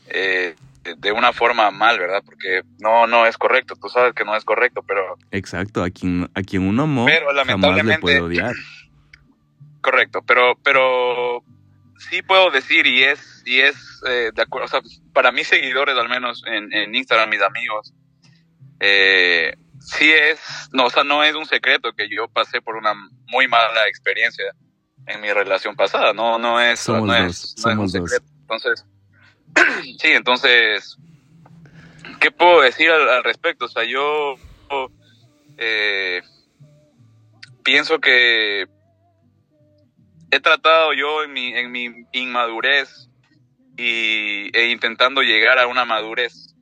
eh, 0.07 0.55
de 0.83 1.11
una 1.11 1.31
forma 1.33 1.69
mal, 1.71 1.99
¿verdad? 1.99 2.21
Porque 2.25 2.63
no 2.79 3.07
no 3.07 3.25
es 3.25 3.37
correcto, 3.37 3.75
tú 3.79 3.89
sabes 3.89 4.13
que 4.13 4.25
no 4.25 4.35
es 4.35 4.43
correcto, 4.43 4.83
pero 4.87 5.17
Exacto, 5.31 5.83
a 5.83 5.89
quien 5.89 6.29
a 6.33 6.41
quien 6.41 6.67
uno 6.67 6.83
amó 6.83 7.05
pero, 7.05 7.31
lamentablemente, 7.31 7.81
jamás 7.81 7.97
le 7.97 7.99
puede 7.99 8.21
odiar. 8.21 8.55
Correcto, 9.81 10.21
pero, 10.27 10.55
pero 10.63 11.43
sí 11.97 12.21
puedo 12.21 12.51
decir 12.51 12.85
y 12.85 13.03
es, 13.03 13.41
y 13.45 13.61
es 13.61 14.01
eh, 14.07 14.31
de 14.33 14.41
acuerdo, 14.41 14.65
o 14.65 14.67
sea, 14.67 14.81
para 15.11 15.31
mis 15.31 15.47
seguidores 15.47 15.97
al 15.97 16.07
menos 16.07 16.43
en, 16.45 16.71
en 16.71 16.93
Instagram, 16.93 17.29
mis 17.29 17.41
amigos, 17.41 17.91
eh, 18.79 19.55
sí 19.79 20.11
es, 20.11 20.69
no, 20.71 20.85
o 20.85 20.89
sea, 20.89 21.03
no 21.03 21.23
es 21.23 21.35
un 21.35 21.45
secreto 21.45 21.93
que 21.93 22.07
yo 22.09 22.27
pasé 22.27 22.61
por 22.61 22.75
una 22.75 22.93
muy 23.27 23.47
mala 23.47 23.87
experiencia 23.87 24.45
en 25.07 25.21
mi 25.21 25.31
relación 25.31 25.75
pasada, 25.75 26.13
no, 26.13 26.37
no 26.37 26.61
es, 26.61 26.79
somos 26.79 27.07
no 27.07 27.15
es, 27.15 27.55
somos 27.57 27.77
un 27.77 27.89
secreto. 27.89 28.25
Entonces, 28.41 28.85
sí, 29.99 30.07
entonces, 30.07 30.97
¿qué 32.19 32.31
puedo 32.31 32.61
decir 32.61 32.89
al, 32.89 33.23
respecto? 33.23 33.65
O 33.65 33.69
sea, 33.69 33.83
yo 33.83 34.35
eh, 35.57 36.21
pienso 37.63 37.99
que 37.99 38.67
he 40.31 40.39
tratado 40.39 40.93
yo 40.93 41.23
en 41.23 41.33
mi, 41.33 41.53
en 41.53 41.71
mi 41.71 42.05
inmadurez 42.13 43.09
y, 43.77 44.55
e 44.57 44.69
intentando 44.69 45.21
llegar 45.21 45.59
a 45.59 45.67
una 45.67 45.85
madurez, 45.85 46.55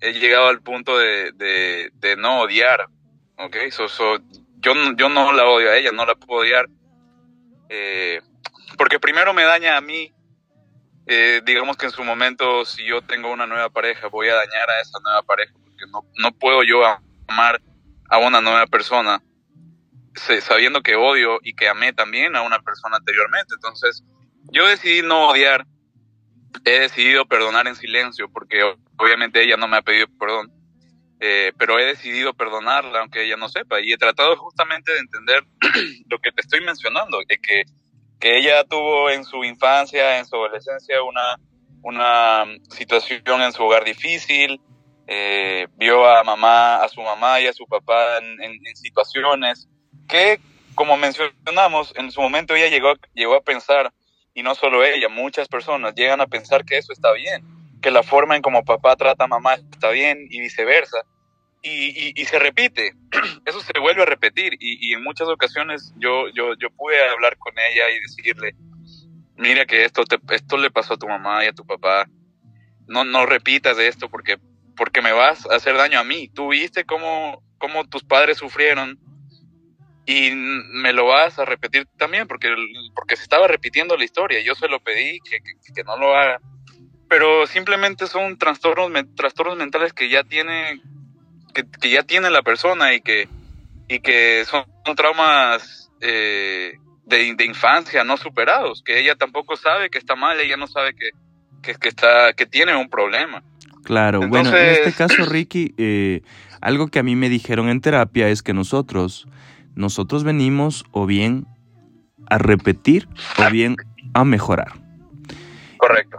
he 0.00 0.12
llegado 0.12 0.48
al 0.48 0.62
punto 0.62 0.98
de, 0.98 1.90
no 2.18 2.40
odiar, 2.40 2.86
¿ok? 3.38 3.56
So, 3.70 4.18
yo, 4.58 4.72
yo 4.96 5.08
no 5.08 5.32
la 5.32 5.46
odio 5.46 5.70
a 5.70 5.76
ella, 5.76 5.92
no 5.92 6.06
la 6.06 6.14
puedo 6.14 6.42
odiar, 6.42 6.68
eh, 7.68 8.20
porque 8.78 9.00
primero 9.00 9.32
me 9.32 9.44
daña 9.44 9.76
a 9.76 9.80
mí, 9.80 10.12
eh, 11.06 11.40
digamos 11.44 11.76
que 11.76 11.86
en 11.86 11.92
su 11.92 12.02
momento, 12.02 12.64
si 12.64 12.84
yo 12.84 13.02
tengo 13.02 13.30
una 13.30 13.46
nueva 13.46 13.70
pareja, 13.70 14.08
voy 14.08 14.28
a 14.28 14.34
dañar 14.34 14.70
a 14.70 14.80
esa 14.80 14.98
nueva 15.02 15.22
pareja, 15.22 15.52
porque 15.64 15.84
no, 15.90 16.04
no 16.16 16.32
puedo 16.32 16.62
yo 16.62 16.82
amar 17.28 17.60
a 18.08 18.18
una 18.18 18.40
nueva 18.40 18.66
persona 18.66 19.22
sabiendo 20.40 20.82
que 20.82 20.96
odio 20.96 21.38
y 21.42 21.54
que 21.54 21.68
amé 21.68 21.92
también 21.92 22.36
a 22.36 22.42
una 22.42 22.60
persona 22.60 22.96
anteriormente. 22.96 23.54
Entonces, 23.54 24.02
yo 24.50 24.66
decidí 24.66 25.02
no 25.02 25.28
odiar, 25.28 25.66
he 26.64 26.80
decidido 26.80 27.26
perdonar 27.26 27.66
en 27.66 27.76
silencio, 27.76 28.30
porque 28.32 28.62
obviamente 28.96 29.42
ella 29.42 29.56
no 29.56 29.68
me 29.68 29.76
ha 29.76 29.82
pedido 29.82 30.06
perdón, 30.18 30.52
eh, 31.20 31.52
pero 31.58 31.78
he 31.78 31.84
decidido 31.84 32.34
perdonarla, 32.34 33.00
aunque 33.00 33.24
ella 33.24 33.36
no 33.36 33.48
sepa, 33.48 33.80
y 33.80 33.92
he 33.92 33.98
tratado 33.98 34.36
justamente 34.36 34.92
de 34.92 34.98
entender 34.98 35.44
lo 36.08 36.18
que 36.18 36.32
te 36.32 36.40
estoy 36.42 36.60
mencionando, 36.60 37.18
que, 37.28 37.38
que, 37.38 37.64
que 38.18 38.38
ella 38.38 38.64
tuvo 38.64 39.10
en 39.10 39.24
su 39.24 39.44
infancia, 39.44 40.18
en 40.18 40.26
su 40.26 40.36
adolescencia, 40.36 41.02
una, 41.02 41.38
una 41.82 42.44
situación 42.70 43.42
en 43.42 43.52
su 43.52 43.62
hogar 43.62 43.84
difícil, 43.84 44.60
eh, 45.06 45.68
vio 45.76 46.06
a 46.06 46.24
mamá, 46.24 46.76
a 46.76 46.88
su 46.88 47.00
mamá 47.00 47.40
y 47.40 47.46
a 47.46 47.52
su 47.52 47.66
papá 47.66 48.18
en, 48.18 48.42
en 48.42 48.76
situaciones 48.76 49.68
que, 50.08 50.40
como 50.74 50.96
mencionamos, 50.96 51.92
en 51.96 52.10
su 52.10 52.20
momento 52.20 52.54
ella 52.54 52.68
llegó, 52.68 52.94
llegó 53.14 53.36
a 53.36 53.42
pensar, 53.42 53.92
y 54.34 54.42
no 54.42 54.54
solo 54.54 54.84
ella, 54.84 55.08
muchas 55.08 55.48
personas 55.48 55.94
llegan 55.94 56.20
a 56.20 56.26
pensar 56.26 56.64
que 56.64 56.76
eso 56.76 56.92
está 56.92 57.12
bien, 57.12 57.42
que 57.80 57.90
la 57.90 58.02
forma 58.02 58.36
en 58.36 58.42
como 58.42 58.64
papá 58.64 58.96
trata 58.96 59.24
a 59.24 59.28
mamá 59.28 59.54
está 59.54 59.90
bien 59.90 60.26
y 60.30 60.40
viceversa. 60.40 60.98
Y, 61.62 62.12
y, 62.20 62.24
se 62.26 62.38
repite, 62.38 62.94
eso 63.44 63.60
se 63.60 63.78
vuelve 63.80 64.02
a 64.02 64.06
repetir 64.06 64.54
y, 64.60 64.88
y, 64.88 64.92
en 64.92 65.02
muchas 65.02 65.26
ocasiones 65.26 65.92
yo, 65.96 66.28
yo, 66.28 66.54
yo 66.60 66.70
pude 66.70 66.96
hablar 67.08 67.36
con 67.38 67.54
ella 67.58 67.90
y 67.90 68.00
decirle, 68.00 68.54
mira 69.36 69.66
que 69.66 69.84
esto, 69.84 70.04
te, 70.04 70.20
esto 70.32 70.58
le 70.58 70.70
pasó 70.70 70.94
a 70.94 70.98
tu 70.98 71.08
mamá 71.08 71.44
y 71.44 71.48
a 71.48 71.52
tu 71.52 71.66
papá, 71.66 72.08
no, 72.86 73.02
no 73.02 73.26
repitas 73.26 73.78
esto 73.78 74.08
porque, 74.08 74.38
porque 74.76 75.02
me 75.02 75.10
vas 75.10 75.44
a 75.46 75.56
hacer 75.56 75.76
daño 75.76 75.98
a 75.98 76.04
mí. 76.04 76.28
Tú 76.28 76.50
viste 76.50 76.84
cómo, 76.84 77.42
cómo 77.58 77.84
tus 77.88 78.04
padres 78.04 78.38
sufrieron, 78.38 79.00
y 80.06 80.30
me 80.34 80.92
lo 80.92 81.06
vas 81.06 81.38
a 81.40 81.44
repetir 81.44 81.86
también 81.98 82.28
porque, 82.28 82.54
porque 82.94 83.16
se 83.16 83.24
estaba 83.24 83.48
repitiendo 83.48 83.96
la 83.96 84.04
historia. 84.04 84.40
Yo 84.40 84.54
se 84.54 84.68
lo 84.68 84.78
pedí 84.78 85.18
que, 85.20 85.40
que, 85.40 85.82
no 85.82 85.98
lo 85.98 86.14
haga. 86.14 86.40
Pero 87.08 87.46
simplemente 87.48 88.06
son 88.06 88.38
trastornos, 88.38 88.88
trastornos 89.16 89.56
mentales 89.56 89.92
que 89.92 90.08
ya 90.08 90.22
tiene, 90.22 90.80
que, 91.64 91.90
ya 91.90 92.02
tiene 92.02 92.30
la 92.30 92.42
persona 92.42 92.94
y 92.94 93.00
que, 93.00 93.28
y 93.88 94.00
que 94.00 94.44
son, 94.44 94.64
traumas 94.96 95.90
eh, 96.00 96.74
de, 97.04 97.34
de, 97.34 97.44
infancia 97.44 98.04
no 98.04 98.16
superados, 98.16 98.82
que 98.82 99.00
ella 99.00 99.14
tampoco 99.16 99.56
sabe 99.56 99.90
que 99.90 99.98
está 99.98 100.16
mal, 100.16 100.38
ella 100.40 100.56
no 100.56 100.66
sabe 100.66 100.94
que, 100.94 101.10
que, 101.62 101.88
está, 101.88 102.32
que 102.34 102.46
tiene 102.46 102.76
un 102.76 102.88
problema. 102.88 103.42
Claro, 103.84 104.26
bueno, 104.28 104.50
en 104.50 104.56
este 104.56 104.92
caso, 104.92 105.24
Ricky, 105.26 105.74
eh, 105.78 106.22
algo 106.60 106.88
que 106.88 106.98
a 106.98 107.02
mí 107.02 107.16
me 107.16 107.28
dijeron 107.28 107.68
en 107.68 107.80
terapia 107.80 108.28
es 108.28 108.42
que 108.42 108.52
nosotros 108.52 109.26
nosotros 109.76 110.24
venimos 110.24 110.86
o 110.90 111.04
bien 111.06 111.46
a 112.28 112.38
repetir 112.38 113.08
o 113.38 113.50
bien 113.50 113.76
a 114.14 114.24
mejorar. 114.24 114.72
Correcto. 115.76 116.18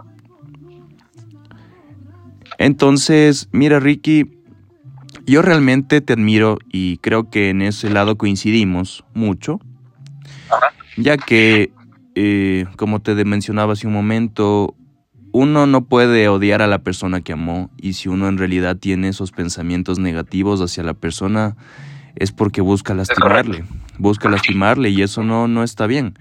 Entonces, 2.56 3.48
mira 3.52 3.80
Ricky, 3.80 4.37
yo 5.28 5.42
realmente 5.42 6.00
te 6.00 6.14
admiro 6.14 6.58
y 6.72 6.96
creo 6.98 7.30
que 7.30 7.50
en 7.50 7.62
ese 7.62 7.90
lado 7.90 8.16
coincidimos 8.16 9.04
mucho, 9.14 9.60
ya 10.96 11.16
que, 11.16 11.70
eh, 12.14 12.66
como 12.76 13.00
te 13.00 13.14
mencionaba 13.24 13.74
hace 13.74 13.86
un 13.86 13.92
momento, 13.92 14.74
uno 15.32 15.66
no 15.66 15.84
puede 15.84 16.28
odiar 16.28 16.62
a 16.62 16.66
la 16.66 16.78
persona 16.78 17.20
que 17.20 17.34
amó 17.34 17.70
y 17.76 17.92
si 17.92 18.08
uno 18.08 18.28
en 18.28 18.38
realidad 18.38 18.76
tiene 18.76 19.08
esos 19.08 19.30
pensamientos 19.30 19.98
negativos 19.98 20.60
hacia 20.60 20.82
la 20.82 20.94
persona 20.94 21.56
es 22.16 22.32
porque 22.32 22.60
busca 22.60 22.94
lastimarle, 22.94 23.64
busca 23.98 24.28
lastimarle 24.28 24.90
y 24.90 25.02
eso 25.02 25.22
no, 25.22 25.46
no 25.46 25.62
está 25.62 25.86
bien. 25.86 26.18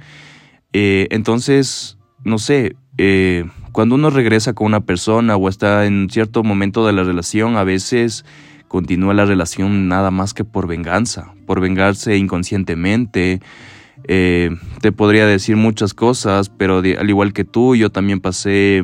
Eh, 0.74 1.08
entonces, 1.12 1.98
no 2.24 2.38
sé, 2.38 2.76
eh, 2.98 3.46
cuando 3.72 3.96
uno 3.96 4.10
regresa 4.10 4.54
con 4.54 4.68
una 4.68 4.82
persona 4.82 5.36
o 5.38 5.50
está 5.50 5.86
en 5.86 6.10
cierto 6.10 6.44
momento 6.44 6.86
de 6.86 6.94
la 6.94 7.04
relación, 7.04 7.58
a 7.58 7.64
veces 7.64 8.26
continúa 8.68 9.14
la 9.14 9.26
relación 9.26 9.88
nada 9.88 10.12
más 10.12 10.34
que 10.34 10.44
por 10.44 10.68
venganza, 10.68 11.34
por 11.46 11.62
vengarse 11.62 12.18
inconscientemente. 12.18 13.42
Eh, 14.04 14.52
te 14.82 14.92
podría 14.92 15.26
decir 15.26 15.56
muchas 15.56 15.94
cosas, 15.94 16.50
pero 16.50 16.78
al 16.80 17.10
igual 17.10 17.34
que 17.34 17.46
tú, 17.46 17.76
yo 17.76 17.90
también 17.90 18.20
pasé 18.20 18.84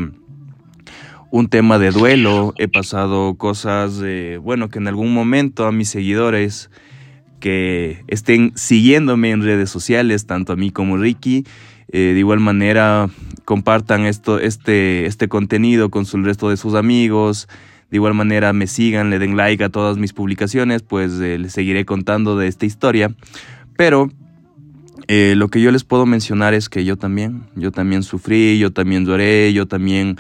un 1.32 1.50
tema 1.50 1.80
de 1.80 1.92
duelo, 1.92 2.54
he 2.58 2.68
pasado 2.68 3.36
cosas, 3.36 3.98
de, 3.98 4.38
bueno, 4.38 4.70
que 4.70 4.80
en 4.80 4.88
algún 4.88 5.14
momento 5.14 5.66
a 5.66 5.72
mis 5.72 5.90
seguidores 5.90 6.70
que 7.40 8.04
estén 8.08 8.52
siguiéndome 8.56 9.32
en 9.32 9.44
redes 9.44 9.70
sociales, 9.70 10.28
tanto 10.28 10.54
a 10.54 10.56
mí 10.56 10.70
como 10.70 10.98
Ricky, 10.98 11.44
eh, 11.92 12.14
de 12.14 12.20
igual 12.20 12.40
manera 12.40 13.10
compartan 13.46 14.06
esto, 14.06 14.40
este, 14.40 15.06
este 15.08 15.28
contenido 15.28 15.90
con 15.90 16.06
el 16.14 16.24
resto 16.24 16.50
de 16.50 16.58
sus 16.58 16.76
amigos, 16.76 17.48
de 17.94 17.98
igual 17.98 18.16
manera 18.16 18.54
me 18.54 18.66
sigan, 18.66 19.12
le 19.12 19.20
den 19.20 19.38
like 19.38 19.64
a 19.64 19.70
todas 19.70 20.00
mis 20.00 20.14
publicaciones, 20.14 20.82
pues 20.82 21.12
eh, 21.22 21.38
les 21.38 21.54
seguiré 21.54 21.86
contando 21.86 22.36
de 22.36 22.48
esta 22.48 22.66
historia. 22.66 23.14
Pero 23.78 24.10
eh, 25.08 25.36
lo 25.38 25.50
que 25.50 25.62
yo 25.62 25.70
les 25.70 25.84
puedo 25.84 26.08
mencionar 26.08 26.56
es 26.56 26.70
que 26.70 26.86
yo 26.86 26.98
también, 26.98 27.44
yo 27.56 27.72
también 27.72 28.02
sufrí, 28.02 28.58
yo 28.58 28.72
también 28.74 29.06
lloré, 29.06 29.54
yo 29.54 29.68
también 29.68 30.18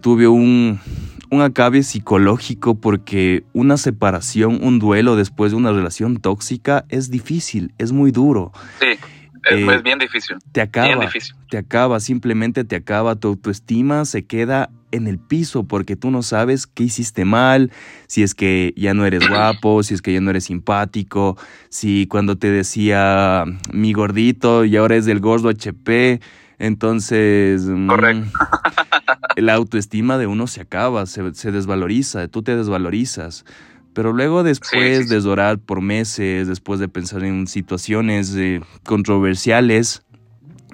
tuve 0.00 0.28
un, 0.28 0.80
un 1.28 1.42
acabe 1.42 1.82
psicológico 1.82 2.76
porque 2.76 3.44
una 3.52 3.76
separación, 3.76 4.58
un 4.62 4.78
duelo 4.78 5.14
después 5.14 5.52
de 5.52 5.58
una 5.58 5.72
relación 5.72 6.16
tóxica 6.16 6.86
es 6.88 7.10
difícil, 7.10 7.74
es 7.76 7.92
muy 7.92 8.12
duro. 8.12 8.50
Sí, 8.80 8.98
es, 9.48 9.58
eh, 9.58 9.82
bien 9.82 9.98
difícil. 9.98 10.36
Te 10.52 10.60
acaba, 10.60 11.10
te 11.50 11.58
acaba, 11.58 12.00
simplemente 12.00 12.64
te 12.64 12.76
acaba, 12.76 13.16
tu 13.16 13.28
autoestima 13.28 14.04
se 14.04 14.24
queda 14.24 14.70
en 14.90 15.06
el 15.06 15.18
piso 15.18 15.64
porque 15.64 15.96
tú 15.96 16.10
no 16.10 16.22
sabes 16.22 16.66
qué 16.66 16.84
hiciste 16.84 17.24
mal, 17.24 17.70
si 18.06 18.22
es 18.22 18.34
que 18.34 18.72
ya 18.76 18.94
no 18.94 19.04
eres 19.06 19.20
guapo, 19.28 19.82
si 19.82 19.94
es 19.94 20.02
que 20.02 20.12
ya 20.12 20.20
no 20.20 20.30
eres 20.30 20.44
simpático, 20.44 21.36
si 21.68 22.06
cuando 22.06 22.36
te 22.36 22.50
decía 22.50 23.44
mi 23.72 23.92
gordito 23.92 24.64
y 24.64 24.76
ahora 24.76 24.96
es 24.96 25.04
del 25.04 25.20
gordo 25.20 25.48
HP, 25.48 26.20
entonces, 26.58 27.62
mm, 27.66 27.90
la 29.36 29.54
autoestima 29.54 30.18
de 30.18 30.26
uno 30.26 30.46
se 30.48 30.60
acaba, 30.60 31.06
se, 31.06 31.22
desvaloriza, 31.52 32.26
tú 32.28 32.42
te 32.42 32.56
desvalorizas. 32.56 33.44
Pero 33.98 34.12
luego 34.12 34.44
después 34.44 35.08
de 35.08 35.20
llorar 35.20 35.58
por 35.58 35.80
meses, 35.80 36.46
después 36.46 36.78
de 36.78 36.86
pensar 36.86 37.24
en 37.24 37.48
situaciones 37.48 38.32
eh, 38.36 38.60
controversiales, 38.84 40.04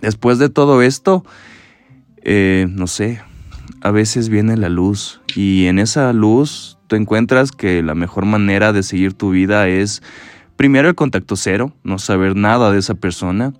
después 0.02 0.38
de 0.38 0.50
todo 0.50 0.82
esto, 0.82 1.24
eh, 2.18 2.66
no 2.68 2.86
sé, 2.86 3.22
a 3.80 3.90
veces 3.92 4.28
viene 4.28 4.58
la 4.58 4.68
luz 4.68 5.22
y 5.34 5.68
en 5.68 5.78
esa 5.78 6.12
luz 6.12 6.76
tú 6.86 6.96
encuentras 6.96 7.50
que 7.50 7.82
la 7.82 7.94
mejor 7.94 8.26
manera 8.26 8.74
de 8.74 8.82
seguir 8.82 9.14
tu 9.14 9.30
vida 9.30 9.68
es 9.68 10.02
primero 10.58 10.90
el 10.90 10.94
contacto 10.94 11.34
cero, 11.34 11.72
no 11.82 11.98
saber 11.98 12.36
nada 12.36 12.72
de 12.72 12.78
esa 12.78 12.94
persona. 12.94 13.54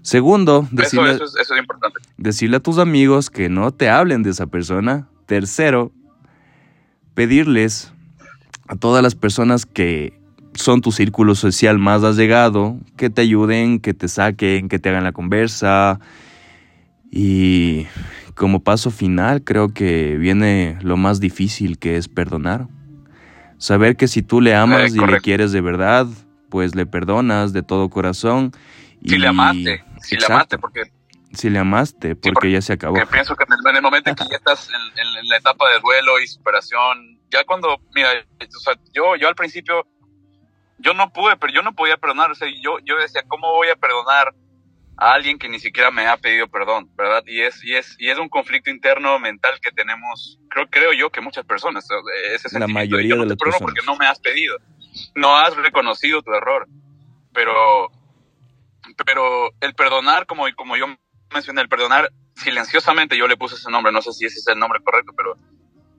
Segundo, 0.00 0.66
decirle, 0.70 1.18
decirle 2.16 2.56
a 2.56 2.60
tus 2.60 2.78
amigos 2.78 3.28
que 3.28 3.50
no 3.50 3.72
te 3.72 3.90
hablen 3.90 4.22
de 4.22 4.30
esa 4.30 4.46
persona. 4.46 5.06
Tercero, 5.26 5.92
pedirles 7.12 7.92
a 8.68 8.76
todas 8.76 9.02
las 9.02 9.14
personas 9.14 9.66
que 9.66 10.18
son 10.54 10.80
tu 10.80 10.92
círculo 10.92 11.34
social 11.34 11.78
más 11.78 12.02
allegado, 12.02 12.78
que 12.96 13.10
te 13.10 13.22
ayuden, 13.22 13.80
que 13.80 13.94
te 13.94 14.08
saquen, 14.08 14.68
que 14.68 14.78
te 14.78 14.88
hagan 14.88 15.04
la 15.04 15.12
conversa. 15.12 16.00
Y 17.10 17.86
como 18.34 18.62
paso 18.62 18.90
final 18.90 19.42
creo 19.44 19.72
que 19.72 20.16
viene 20.16 20.78
lo 20.82 20.96
más 20.96 21.20
difícil 21.20 21.78
que 21.78 21.96
es 21.96 22.08
perdonar. 22.08 22.68
Saber 23.58 23.96
que 23.96 24.08
si 24.08 24.22
tú 24.22 24.40
le 24.40 24.54
amas 24.54 24.94
y 24.94 24.98
le 24.98 25.20
quieres 25.20 25.52
de 25.52 25.60
verdad, 25.60 26.06
pues 26.50 26.74
le 26.74 26.86
perdonas 26.86 27.52
de 27.52 27.62
todo 27.62 27.88
corazón. 27.88 28.52
Si 29.04 29.18
le 29.18 29.28
amaste 29.28 29.82
si 30.06 30.16
le 30.16 30.26
amaste, 30.26 30.58
porque... 30.58 30.82
Si 31.32 31.50
le 31.50 31.58
amaste, 31.58 32.16
porque, 32.16 32.50
ya 32.50 32.62
se 32.62 32.72
acabó. 32.72 32.94
Porque 32.94 33.12
pienso 33.12 33.36
que 33.36 33.44
en 33.44 33.76
el, 33.76 33.82
momento 33.82 34.08
en 34.08 34.16
que 34.16 34.24
ya 34.30 34.36
estás 34.36 34.70
en, 34.70 35.28
la 35.28 35.36
etapa 35.36 35.68
de 35.70 35.80
duelo 35.80 36.18
y 36.18 36.26
superación, 36.26 37.15
ya 37.30 37.44
cuando, 37.44 37.80
mira, 37.94 38.10
o 38.40 38.60
sea, 38.60 38.74
yo, 38.92 39.16
yo 39.16 39.28
al 39.28 39.34
principio, 39.34 39.86
yo 40.78 40.94
no 40.94 41.12
pude, 41.12 41.36
pero 41.36 41.52
yo 41.52 41.62
no 41.62 41.74
podía 41.74 41.96
perdonar, 41.96 42.30
o 42.30 42.34
sea, 42.34 42.48
yo, 42.62 42.78
yo 42.84 42.96
decía, 42.98 43.22
¿cómo 43.26 43.52
voy 43.52 43.68
a 43.68 43.76
perdonar 43.76 44.34
a 44.98 45.12
alguien 45.12 45.38
que 45.38 45.48
ni 45.48 45.58
siquiera 45.58 45.90
me 45.90 46.06
ha 46.06 46.16
pedido 46.16 46.48
perdón, 46.48 46.90
verdad? 46.96 47.22
Y 47.26 47.40
es, 47.40 47.62
y 47.64 47.74
es, 47.74 47.96
y 47.98 48.08
es 48.08 48.18
un 48.18 48.28
conflicto 48.28 48.70
interno 48.70 49.18
mental 49.18 49.58
que 49.60 49.70
tenemos, 49.70 50.38
creo, 50.48 50.66
creo 50.68 50.92
yo 50.92 51.10
que 51.10 51.20
muchas 51.20 51.44
personas, 51.44 51.86
ese 52.32 52.58
la 52.58 52.68
mayoría 52.68 53.14
de 53.14 53.26
las 53.26 53.36
personas. 53.36 53.62
porque 53.62 53.84
no 53.86 53.96
me 53.96 54.06
has 54.06 54.18
pedido, 54.20 54.58
no 55.14 55.36
has 55.36 55.56
reconocido 55.56 56.22
tu 56.22 56.32
error, 56.32 56.66
pero 57.32 57.90
pero 59.04 59.52
el 59.60 59.74
perdonar, 59.74 60.26
como, 60.26 60.44
como 60.54 60.76
yo 60.76 60.86
mencioné, 61.32 61.60
el 61.60 61.68
perdonar 61.68 62.12
silenciosamente, 62.34 63.16
yo 63.16 63.26
le 63.26 63.36
puse 63.36 63.56
ese 63.56 63.70
nombre, 63.70 63.92
no 63.92 64.02
sé 64.02 64.12
si 64.12 64.26
ese 64.26 64.38
es 64.38 64.46
el 64.46 64.58
nombre 64.58 64.80
correcto, 64.82 65.12
pero 65.16 65.36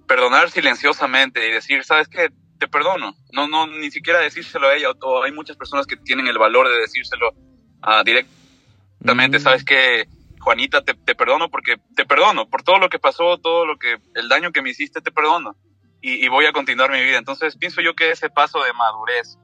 perdonar 0.08 0.50
silenciosamente 0.50 1.48
y 1.48 1.52
decir, 1.52 1.84
¿sabes 1.84 2.08
qué? 2.08 2.30
Te 2.60 2.67
perdono. 2.67 3.15
No, 3.32 3.48
no, 3.48 3.67
ni 3.67 3.91
siquiera 3.91 4.20
decírselo 4.20 4.67
a 4.67 4.76
ella, 4.76 4.89
o, 5.02 5.24
hay 5.24 5.32
muchas 5.32 5.58
personas 5.58 5.86
que 5.86 5.98
tienen 5.98 6.28
el 6.28 6.38
valor 6.38 6.67
de 6.67 6.78
decírselo 6.78 7.30
uh, 7.32 8.04
directamente, 8.04 9.39
¿sabes 9.39 9.63
qué? 9.63 10.08
Juanita, 10.39 10.82
te, 10.82 10.93
te, 10.93 11.13
perdono 11.13 11.50
porque 11.50 11.76
te 11.96 12.06
perdono 12.06 12.48
por 12.48 12.63
todo 12.63 12.80
lo 12.80 12.89
que 12.89 13.00
pasó, 13.00 13.38
todo 13.38 13.65
lo 13.65 13.78
que, 13.78 13.98
el 14.15 14.30
daño 14.30 14.52
que 14.52 14.62
me 14.62 14.70
hiciste, 14.70 15.02
te 15.02 15.12
perdono. 15.12 15.56
Y, 16.02 16.26
y 16.26 16.28
voy 16.30 16.46
a 16.46 16.54
continuar 16.54 16.91
mi 16.91 17.04
vida. 17.04 17.17
Entonces 17.17 17.58
pienso 17.58 17.82
yo 17.82 17.96
que 17.96 18.12
ese 18.12 18.30
paso 18.30 18.63
de 18.63 18.72
madurez 18.74 19.38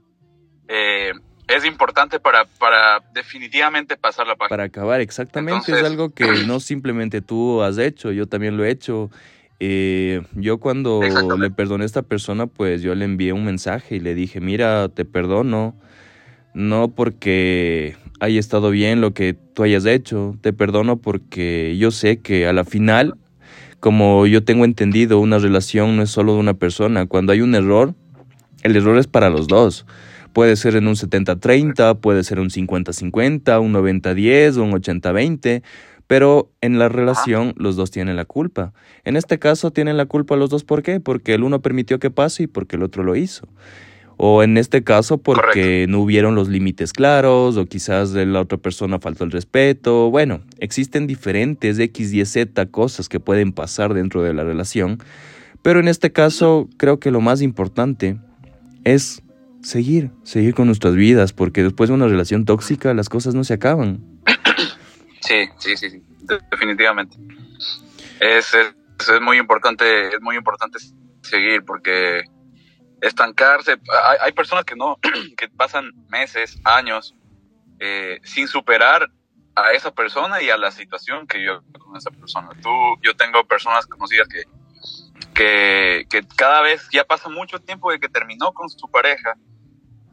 eh, 0.68 1.14
es 1.48 1.66
importante 1.66 2.20
para, 2.20 2.46
para 2.46 3.00
definitivamente 3.14 3.98
pasar 3.98 4.28
la 4.28 4.36
página. 4.36 4.50
Para 4.50 4.64
acabar, 4.64 5.02
exactamente. 5.02 5.72
es 5.72 5.84
algo 5.84 6.14
que 6.14 6.26
no 6.48 6.60
simplemente 6.60 7.22
tú 7.22 7.62
has 7.62 7.78
hecho, 7.78 8.12
yo 8.12 8.28
también 8.28 8.58
lo 8.58 8.64
he 8.64 8.72
hecho. 8.72 9.10
Eh, 9.60 10.22
yo 10.36 10.58
cuando 10.58 11.02
le 11.02 11.52
perdoné 11.52 11.84
a 11.84 11.86
esta 11.86 12.02
persona, 12.02 12.48
pues 12.48 12.82
yo 12.82 12.96
le 12.96 13.06
envié 13.06 13.34
un 13.34 13.46
mensaje 13.46 13.96
y 13.96 14.00
le 14.00 14.16
dije, 14.16 14.42
mira, 14.42 14.90
te 14.90 15.06
perdono, 15.06 15.76
no 16.54 16.90
porque 16.90 17.96
haya 18.20 18.40
estado 18.40 18.70
bien 18.70 19.02
lo 19.02 19.14
que 19.14 19.34
tú 19.34 19.64
hayas 19.64 19.86
hecho, 19.86 20.38
te 20.42 20.54
perdono 20.54 20.98
porque 20.98 21.76
yo 21.78 21.92
sé 21.92 22.20
que 22.20 22.48
a 22.48 22.54
la 22.54 22.64
final, 22.64 23.16
como 23.80 24.26
yo 24.28 24.44
tengo 24.44 24.66
entendido, 24.66 25.20
una 25.20 25.40
relación 25.40 25.98
no 25.98 26.04
es 26.04 26.10
solo 26.10 26.34
de 26.34 26.40
una 26.40 26.54
persona. 26.54 27.06
Cuando 27.06 27.34
hay 27.34 27.42
un 27.42 27.56
error, 27.56 27.96
el 28.64 28.76
error 28.76 28.98
es 28.98 29.08
para 29.08 29.30
los 29.30 29.48
dos. 29.48 29.86
Puede 30.32 30.56
ser 30.56 30.76
en 30.76 30.88
un 30.88 30.96
70-30, 30.96 32.00
puede 32.00 32.24
ser 32.24 32.40
un 32.40 32.50
50-50, 32.50 33.62
un 33.62 33.74
90-10 33.74 34.58
o 34.58 34.64
un 34.64 34.72
80-20, 34.72 35.62
pero 36.08 36.52
en 36.62 36.80
la 36.80 36.90
relación 36.90 37.54
los 37.58 37.76
dos 37.76 37.92
tienen 37.92 38.16
la 38.16 38.26
culpa. 38.26 38.74
En 39.04 39.16
este 39.16 39.40
caso 39.40 39.72
tienen 39.72 39.98
la 39.98 40.06
culpa 40.06 40.36
los 40.36 40.50
dos, 40.50 40.64
¿por 40.64 40.84
qué? 40.84 41.00
Porque 41.00 41.34
el 41.34 41.44
uno 41.44 41.62
permitió 41.62 42.00
que 42.00 42.12
pase 42.12 42.44
y 42.44 42.48
porque 42.48 42.76
el 42.76 42.84
otro 42.84 43.04
lo 43.04 43.16
hizo. 43.16 43.48
O 44.18 44.44
en 44.44 44.58
este 44.58 44.84
caso 44.84 45.18
porque 45.18 45.86
no 45.90 46.00
hubieron 46.00 46.36
los 46.36 46.48
límites 46.48 46.94
claros 46.94 47.58
o 47.58 47.66
quizás 47.66 48.14
de 48.14 48.26
la 48.26 48.42
otra 48.42 48.58
persona 48.58 49.00
faltó 49.00 49.24
el 49.24 49.32
respeto. 49.32 50.12
Bueno, 50.12 50.42
existen 50.60 51.08
diferentes 51.08 51.80
X, 51.80 52.14
Y, 52.14 52.24
Z 52.26 52.66
cosas 52.68 53.10
que 53.10 53.20
pueden 53.20 53.52
pasar 53.54 53.94
dentro 53.94 54.22
de 54.22 54.34
la 54.34 54.44
relación. 54.44 55.00
Pero 55.62 55.80
en 55.80 55.88
este 55.88 56.12
caso 56.12 56.70
creo 56.78 57.00
que 57.00 57.12
lo 57.12 57.22
más 57.22 57.42
importante 57.42 58.18
es 58.84 59.24
seguir, 59.62 60.12
seguir 60.24 60.54
con 60.54 60.68
nuestras 60.68 60.96
vidas, 60.96 61.34
porque 61.34 61.64
después 61.64 61.90
de 61.90 61.96
una 61.96 62.08
relación 62.08 62.46
tóxica 62.46 62.94
las 62.94 63.10
cosas 63.10 63.34
no 63.34 63.44
se 63.44 63.56
acaban. 63.56 64.13
Sí, 65.24 65.50
sí, 65.58 65.78
sí, 65.78 66.04
definitivamente. 66.52 67.18
Es, 68.20 68.54
es, 68.54 69.22
muy 69.22 69.38
importante, 69.38 70.10
es 70.10 70.22
muy 70.22 70.36
importante 70.36 70.80
seguir 71.22 71.64
porque 71.66 72.24
estancarse, 73.02 73.74
hay, 73.74 74.18
hay 74.22 74.32
personas 74.32 74.66
que 74.66 74.76
no, 74.76 75.00
que 75.38 75.50
pasan 75.50 75.92
meses, 76.10 76.60
años 76.64 77.16
eh, 77.80 78.20
sin 78.24 78.48
superar 78.48 79.10
a 79.56 79.72
esa 79.74 79.92
persona 79.92 80.42
y 80.42 80.50
a 80.50 80.58
la 80.58 80.72
situación 80.72 81.28
que 81.28 81.44
yo 81.44 81.62
con 81.80 81.96
esa 81.96 82.12
persona. 82.12 82.50
Tú, 82.62 82.70
yo 83.02 83.16
tengo 83.16 83.46
personas 83.46 83.86
conocidas 83.86 84.28
que 84.28 84.44
que, 85.34 86.06
cada 86.36 86.62
vez 86.62 86.88
ya 86.92 87.04
pasa 87.04 87.30
mucho 87.30 87.60
tiempo 87.60 87.92
de 87.92 88.00
que 88.00 88.10
terminó 88.10 88.54
con 88.54 88.70
su 88.70 88.90
pareja 88.90 89.36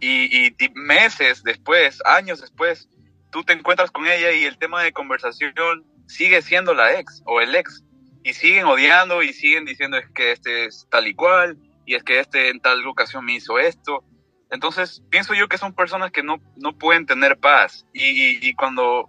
y, 0.01 0.55
meses 0.75 1.43
después, 1.43 2.01
años 2.05 2.41
después, 2.41 2.89
tú 3.31 3.45
te 3.45 3.53
encuentras 3.53 3.91
con 3.91 4.07
ella 4.07 4.33
y 4.33 4.45
el 4.45 4.59
tema 4.59 4.83
de 4.83 4.93
conversación 4.93 5.85
sigue 6.07 6.43
siendo 6.43 6.75
la 6.75 6.99
ex 6.99 7.23
o 7.27 7.41
el 7.41 7.55
ex 7.55 7.85
y 8.23 8.35
siguen 8.35 8.67
odiando 8.67 9.23
y 9.23 9.33
siguen 9.33 9.65
diciendo 9.65 9.97
es 9.97 10.09
que 10.11 10.33
este 10.33 10.67
es 10.67 10.87
tal 10.91 11.07
y 11.07 11.15
cual 11.15 11.57
y 11.87 11.95
es 11.95 12.03
que 12.03 12.21
este 12.21 12.51
en 12.51 12.61
tal 12.61 12.87
ocasión 12.87 13.25
me 13.25 13.35
hizo 13.35 13.59
esto. 13.59 14.05
Entonces, 14.51 15.03
pienso 15.11 15.35
yo 15.35 15.49
que 15.49 15.59
son 15.59 15.75
personas 15.75 16.11
que 16.11 16.23
no, 16.23 16.39
no 16.57 16.77
pueden 16.77 17.07
tener 17.07 17.39
paz 17.39 17.87
y, 17.93 18.47
y, 18.47 18.55
cuando 18.55 19.07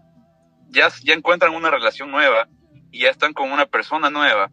ya, 0.69 0.89
ya 1.03 1.15
encuentran 1.15 1.55
una 1.55 1.71
relación 1.71 2.12
nueva 2.12 2.47
y 2.91 3.01
ya 3.01 3.10
están 3.10 3.34
con 3.34 3.51
una 3.51 3.65
persona 3.65 4.12
nueva, 4.12 4.51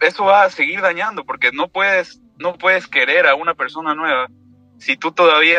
eso 0.00 0.24
va 0.24 0.44
a 0.44 0.50
seguir 0.50 0.80
dañando 0.80 1.24
porque 1.24 1.50
no 1.50 1.68
puedes, 1.68 2.20
no 2.38 2.54
puedes 2.54 2.86
querer 2.86 3.26
a 3.26 3.34
una 3.34 3.54
persona 3.54 3.94
nueva 3.96 4.28
si 4.80 4.96
tú 4.96 5.12
todavía 5.12 5.58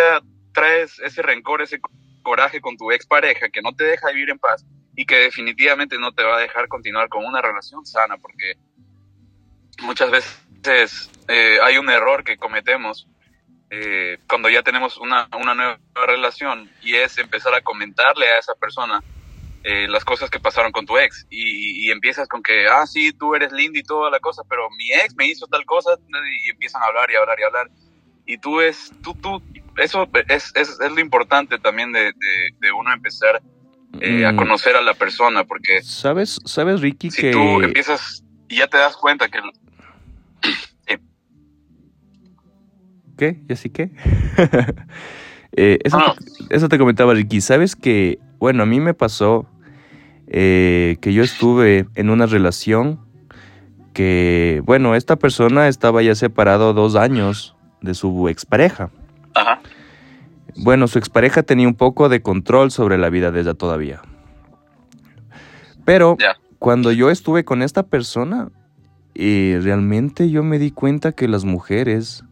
traes 0.51 0.99
ese 0.99 1.21
rencor, 1.21 1.61
ese 1.61 1.79
coraje 2.21 2.61
con 2.61 2.77
tu 2.77 2.91
expareja 2.91 3.49
que 3.49 3.61
no 3.61 3.73
te 3.73 3.83
deja 3.83 4.11
vivir 4.11 4.29
en 4.29 4.39
paz 4.39 4.65
y 4.95 5.05
que 5.05 5.15
definitivamente 5.15 5.97
no 5.97 6.11
te 6.11 6.23
va 6.23 6.37
a 6.37 6.41
dejar 6.41 6.67
continuar 6.67 7.09
con 7.09 7.25
una 7.25 7.41
relación 7.41 7.85
sana, 7.85 8.17
porque 8.17 8.55
muchas 9.81 10.11
veces 10.11 11.09
eh, 11.27 11.57
hay 11.63 11.77
un 11.77 11.89
error 11.89 12.23
que 12.23 12.37
cometemos 12.37 13.07
eh, 13.69 14.17
cuando 14.27 14.49
ya 14.49 14.63
tenemos 14.63 14.97
una, 14.97 15.29
una, 15.39 15.55
nueva 15.55 15.79
relación 16.05 16.69
y 16.81 16.95
es 16.95 17.17
empezar 17.17 17.53
a 17.53 17.61
comentarle 17.61 18.27
a 18.27 18.37
esa 18.37 18.53
persona 18.55 19.01
eh, 19.63 19.87
las 19.87 20.03
cosas 20.03 20.29
que 20.29 20.41
pasaron 20.41 20.73
con 20.73 20.85
tu 20.85 20.97
ex 20.97 21.25
y, 21.29 21.89
empiezas 21.89 22.27
con 22.27 22.43
que, 22.43 22.67
ah, 22.67 22.85
sí, 22.85 23.13
tú 23.13 23.33
eres 23.33 23.51
linda 23.51 23.79
y 23.79 23.83
toda 23.83 24.09
la 24.09 24.19
cosa, 24.19 24.43
pero 24.49 24.69
mi 24.71 24.91
ex 24.91 25.15
me 25.15 25.27
hizo 25.27 25.47
tal 25.47 25.65
cosa 25.65 25.91
y 26.45 26.49
empiezan 26.49 26.81
a 26.83 26.87
hablar 26.87 27.11
y 27.11 27.15
hablar 27.15 27.39
y 27.39 27.43
hablar. 27.43 27.71
Y 28.25 28.37
tú 28.37 28.59
es, 28.59 28.91
tú, 29.03 29.13
tú, 29.15 29.41
eso 29.77 30.07
es, 30.27 30.51
es, 30.55 30.79
es 30.79 30.91
lo 30.91 30.99
importante 30.99 31.57
también 31.59 31.91
de, 31.91 32.11
de, 32.59 32.71
uno 32.71 32.93
empezar 32.93 33.41
eh, 33.99 34.25
a 34.25 34.31
mm. 34.31 34.35
conocer 34.35 34.75
a 34.75 34.81
la 34.81 34.93
persona, 34.93 35.43
porque... 35.43 35.81
¿Sabes, 35.83 36.39
sabes 36.45 36.81
Ricky, 36.81 37.11
si 37.11 37.31
tú 37.31 37.61
empiezas 37.61 38.23
y 38.47 38.57
ya 38.57 38.67
te 38.67 38.77
das 38.77 38.95
cuenta 38.95 39.29
que... 39.29 39.39
Sí. 40.87 40.97
¿Qué? 43.17 43.41
¿Ya 43.47 43.55
sí 43.55 43.69
qué? 43.69 43.91
eh, 45.51 45.79
eso, 45.83 45.97
Te, 46.47 46.55
eso 46.55 46.69
te 46.69 46.77
comentaba 46.77 47.13
Ricky, 47.13 47.41
¿sabes 47.41 47.75
que, 47.75 48.19
bueno, 48.39 48.63
a 48.63 48.65
mí 48.65 48.79
me 48.79 48.93
pasó 48.93 49.47
eh, 50.33 50.95
que 51.01 51.13
yo 51.13 51.23
estuve 51.23 51.87
en 51.95 52.09
una 52.09 52.25
relación 52.25 53.01
que, 53.93 54.61
bueno, 54.63 54.95
esta 54.95 55.17
persona 55.17 55.67
estaba 55.67 56.01
ya 56.01 56.15
separado 56.15 56.73
dos 56.73 56.95
años 56.95 57.57
de 57.81 57.93
su 57.93 58.29
expareja. 58.29 58.91
Ajá. 59.33 59.61
Bueno, 60.55 60.87
su 60.87 60.99
expareja 60.99 61.43
tenía 61.43 61.67
un 61.67 61.75
poco 61.75 62.09
de 62.09 62.21
control 62.21 62.71
sobre 62.71 62.97
la 62.97 63.09
vida 63.09 63.31
de 63.31 63.41
ella 63.41 63.53
todavía. 63.53 64.01
Pero 65.85 66.17
cuando 66.59 66.91
yo 66.91 67.09
estuve 67.09 67.43
con 67.43 67.61
esta 67.61 67.83
persona, 67.83 68.49
y 69.13 69.57
realmente 69.57 70.29
yo 70.29 70.43
me 70.43 70.59
di 70.59 70.71
cuenta 70.71 71.11
que 71.11 71.27
las 71.27 71.43
mujeres 71.43 72.23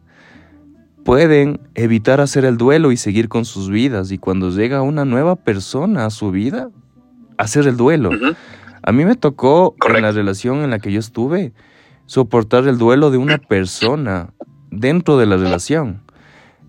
pueden 1.04 1.60
evitar 1.74 2.20
hacer 2.20 2.44
el 2.44 2.56
duelo 2.56 2.92
y 2.92 2.96
seguir 2.96 3.28
con 3.28 3.44
sus 3.44 3.70
vidas. 3.70 4.12
Y 4.12 4.18
cuando 4.18 4.50
llega 4.50 4.82
una 4.82 5.04
nueva 5.04 5.36
persona 5.36 6.06
a 6.06 6.10
su 6.10 6.30
vida, 6.30 6.70
hacer 7.36 7.66
el 7.66 7.76
duelo. 7.76 8.10
A 8.82 8.92
mí 8.92 9.04
me 9.04 9.16
tocó 9.16 9.74
en 9.88 10.02
la 10.02 10.12
relación 10.12 10.58
en 10.58 10.70
la 10.70 10.78
que 10.78 10.92
yo 10.92 11.00
estuve 11.00 11.52
soportar 12.06 12.66
el 12.66 12.78
duelo 12.78 13.10
de 13.10 13.18
una 13.18 13.38
persona 13.38 14.32
dentro 14.70 15.18
de 15.18 15.26
la 15.26 15.36
relación. 15.36 16.02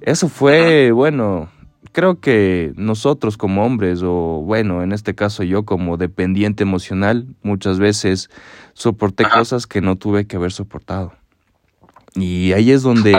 Eso 0.01 0.29
fue, 0.29 0.91
bueno, 0.91 1.49
creo 1.91 2.19
que 2.19 2.73
nosotros 2.75 3.37
como 3.37 3.65
hombres, 3.65 4.01
o 4.03 4.41
bueno, 4.43 4.83
en 4.83 4.91
este 4.91 5.15
caso 5.15 5.43
yo 5.43 5.63
como 5.63 5.97
dependiente 5.97 6.63
emocional, 6.63 7.27
muchas 7.43 7.79
veces 7.79 8.29
soporté 8.73 9.25
cosas 9.25 9.67
que 9.67 9.81
no 9.81 9.95
tuve 9.95 10.25
que 10.25 10.37
haber 10.37 10.51
soportado. 10.51 11.13
Y 12.15 12.51
ahí 12.53 12.71
es 12.71 12.81
donde 12.81 13.15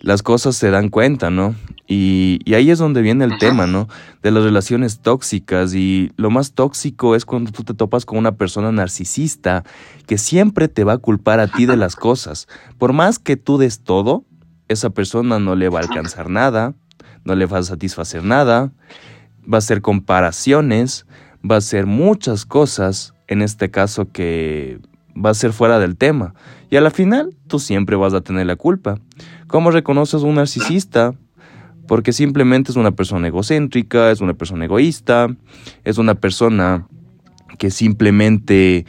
las 0.00 0.22
cosas 0.22 0.56
se 0.56 0.70
dan 0.70 0.88
cuenta, 0.88 1.30
¿no? 1.30 1.56
Y, 1.88 2.38
y, 2.44 2.54
ahí 2.54 2.70
es 2.70 2.78
donde 2.78 3.02
viene 3.02 3.24
el 3.24 3.38
tema, 3.38 3.66
¿no? 3.66 3.88
De 4.22 4.30
las 4.30 4.44
relaciones 4.44 5.00
tóxicas. 5.00 5.74
Y 5.74 6.12
lo 6.16 6.30
más 6.30 6.52
tóxico 6.52 7.16
es 7.16 7.24
cuando 7.24 7.50
tú 7.50 7.64
te 7.64 7.74
topas 7.74 8.06
con 8.06 8.18
una 8.18 8.36
persona 8.36 8.70
narcisista 8.70 9.64
que 10.06 10.16
siempre 10.16 10.68
te 10.68 10.84
va 10.84 10.92
a 10.92 10.98
culpar 10.98 11.40
a 11.40 11.48
ti 11.48 11.66
de 11.66 11.76
las 11.76 11.96
cosas. 11.96 12.46
Por 12.78 12.92
más 12.92 13.18
que 13.18 13.36
tú 13.36 13.58
des 13.58 13.80
todo, 13.80 14.24
esa 14.70 14.90
persona 14.90 15.40
no 15.40 15.56
le 15.56 15.68
va 15.68 15.80
a 15.80 15.82
alcanzar 15.82 16.30
nada, 16.30 16.74
no 17.24 17.34
le 17.34 17.46
va 17.46 17.58
a 17.58 17.62
satisfacer 17.64 18.22
nada, 18.22 18.72
va 19.42 19.56
a 19.56 19.58
hacer 19.58 19.82
comparaciones, 19.82 21.06
va 21.48 21.56
a 21.56 21.58
hacer 21.58 21.86
muchas 21.86 22.46
cosas, 22.46 23.12
en 23.26 23.42
este 23.42 23.72
caso 23.72 24.12
que 24.12 24.78
va 25.12 25.30
a 25.30 25.34
ser 25.34 25.52
fuera 25.52 25.80
del 25.80 25.96
tema. 25.96 26.34
Y 26.70 26.76
a 26.76 26.80
la 26.80 26.92
final, 26.92 27.36
tú 27.48 27.58
siempre 27.58 27.96
vas 27.96 28.14
a 28.14 28.20
tener 28.20 28.46
la 28.46 28.54
culpa. 28.54 29.00
¿Cómo 29.48 29.72
reconoces 29.72 30.22
a 30.22 30.26
un 30.26 30.36
narcisista? 30.36 31.14
Porque 31.88 32.12
simplemente 32.12 32.70
es 32.70 32.76
una 32.76 32.92
persona 32.92 33.26
egocéntrica, 33.26 34.12
es 34.12 34.20
una 34.20 34.34
persona 34.34 34.66
egoísta, 34.66 35.34
es 35.82 35.98
una 35.98 36.14
persona 36.14 36.86
que 37.58 37.72
simplemente 37.72 38.86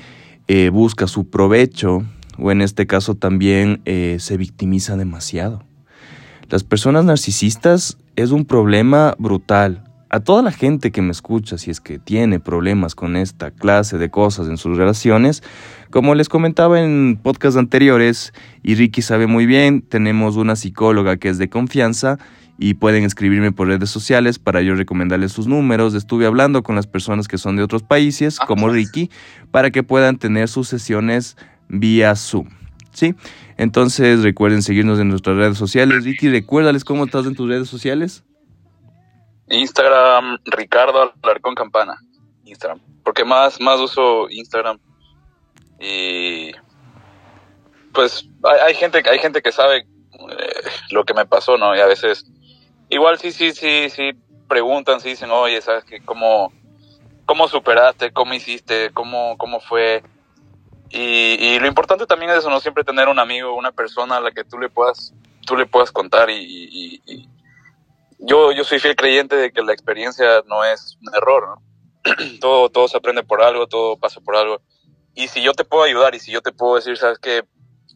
eh, 0.48 0.70
busca 0.70 1.08
su 1.08 1.28
provecho 1.28 2.04
o 2.38 2.52
en 2.52 2.62
este 2.62 2.86
caso 2.86 3.16
también 3.16 3.82
eh, 3.86 4.18
se 4.20 4.38
victimiza 4.38 4.96
demasiado. 4.96 5.71
Las 6.52 6.66
personas 6.66 7.06
narcisistas 7.06 7.98
es 8.18 8.32
un 8.32 8.44
problema 8.44 9.16
brutal. 9.18 9.86
A 10.10 10.20
toda 10.20 10.42
la 10.42 10.52
gente 10.52 10.92
que 10.92 11.02
me 11.02 11.12
escucha, 11.12 11.58
si 11.58 11.72
es 11.72 11.80
que 11.80 11.98
tiene 11.98 12.42
problemas 12.42 12.94
con 12.94 13.16
esta 13.16 13.52
clase 13.52 13.98
de 13.98 14.10
cosas 14.10 14.50
en 14.50 14.58
sus 14.58 14.76
relaciones, 14.76 15.44
como 15.92 16.14
les 16.14 16.28
comentaba 16.28 16.82
en 16.82 17.18
podcasts 17.24 17.58
anteriores, 17.58 18.34
y 18.64 18.76
Ricky 18.76 19.02
sabe 19.02 19.28
muy 19.28 19.46
bien, 19.46 19.82
tenemos 19.82 20.36
una 20.36 20.58
psicóloga 20.58 21.16
que 21.16 21.30
es 21.30 21.38
de 21.38 21.48
confianza 21.50 22.20
y 22.60 22.74
pueden 22.74 23.06
escribirme 23.06 23.54
por 23.54 23.70
redes 23.70 23.90
sociales 23.90 24.38
para 24.38 24.62
yo 24.62 24.76
recomendarles 24.76 25.32
sus 25.32 25.48
números. 25.48 25.94
Estuve 25.94 26.26
hablando 26.26 26.64
con 26.64 26.76
las 26.76 26.86
personas 26.86 27.30
que 27.30 27.38
son 27.38 27.56
de 27.56 27.64
otros 27.64 27.84
países, 27.84 28.40
ah, 28.42 28.46
como 28.46 28.68
Ricky, 28.68 29.10
para 29.52 29.72
que 29.72 29.84
puedan 29.84 30.18
tener 30.18 30.50
sus 30.50 30.68
sesiones 30.68 31.38
vía 31.70 32.14
Zoom. 32.18 32.61
¿Sí? 32.94 33.16
Entonces 33.58 34.24
recuerden 34.24 34.62
seguirnos 34.62 35.00
en 35.00 35.10
nuestras 35.10 35.38
redes 35.38 35.58
sociales. 35.58 36.04
Ricky, 36.04 36.30
recuérdales 36.30 36.84
cómo 36.84 37.06
estás 37.06 37.26
en 37.26 37.36
tus 37.36 37.50
redes 37.50 37.70
sociales. 37.70 38.24
Instagram, 39.50 40.40
Ricardo 40.46 41.14
Alarcón 41.22 41.56
Campana. 41.56 41.98
Instagram. 42.46 42.80
Porque 43.04 43.24
más, 43.26 43.60
más 43.60 43.80
uso 43.80 44.30
Instagram 44.30 44.80
y 45.82 46.52
pues 47.94 48.30
hay, 48.66 48.76
gente 48.76 49.04
hay 49.10 49.20
gente 49.20 49.42
que 49.42 49.52
sabe 49.52 49.80
eh, 49.80 50.70
lo 50.92 51.04
que 51.04 51.14
me 51.14 51.26
pasó 51.26 51.58
no 51.58 51.76
y 51.76 51.80
a 51.80 51.88
veces 51.88 52.26
igual 52.90 53.18
sí 53.18 53.32
sí 53.32 53.52
sí 53.52 53.90
sí 53.90 54.12
preguntan 54.48 55.02
sí 55.02 55.10
dicen 55.10 55.32
oye 55.32 55.60
sabes 55.62 55.84
que 55.84 56.00
cómo 56.02 56.54
cómo 57.26 57.48
superaste 57.48 58.12
cómo 58.14 58.34
hiciste 58.34 58.92
cómo 58.94 59.38
cómo 59.38 59.60
fue 59.60 60.04
y, 60.94 61.60
lo 61.60 61.68
importante 61.68 62.06
también 62.06 62.32
es 62.32 62.40
eso 62.40 62.50
no 62.50 62.60
siempre 62.60 62.84
tener 62.84 63.08
un 63.08 63.20
amigo 63.20 63.56
una 63.56 63.72
persona 63.72 64.18
a 64.18 64.22
la 64.22 64.32
que 64.32 64.44
tú 64.44 64.58
le 64.60 64.70
puedas 64.70 65.14
tú 65.46 65.56
le 65.56 65.66
puedas 65.66 65.92
contar 65.92 66.30
y, 66.30 67.02
y 67.06 67.30
yo 68.20 68.52
yo 68.52 68.64
soy 68.64 68.80
fiel 68.80 68.96
creyente 68.96 69.36
de 69.36 69.52
que 69.52 69.62
la 69.62 69.74
experiencia 69.74 70.44
no 70.48 70.64
es 70.64 70.98
un 71.02 71.16
error 71.16 71.48
¿no? 71.48 72.12
todo 72.42 72.70
todo 72.70 72.88
se 72.88 72.98
aprende 72.98 73.24
por 73.24 73.42
algo 73.42 73.68
todo 73.68 73.98
pasa 73.98 74.20
por 74.22 74.36
algo 74.36 74.62
y 75.14 75.28
si 75.28 75.42
yo 75.42 75.54
te 75.54 75.66
puedo 75.66 75.84
ayudar 75.84 76.16
y 76.16 76.20
si 76.20 76.32
yo 76.32 76.42
te 76.42 76.52
puedo 76.52 76.76
decir, 76.76 76.98
sabes 76.98 77.20
que 77.20 77.44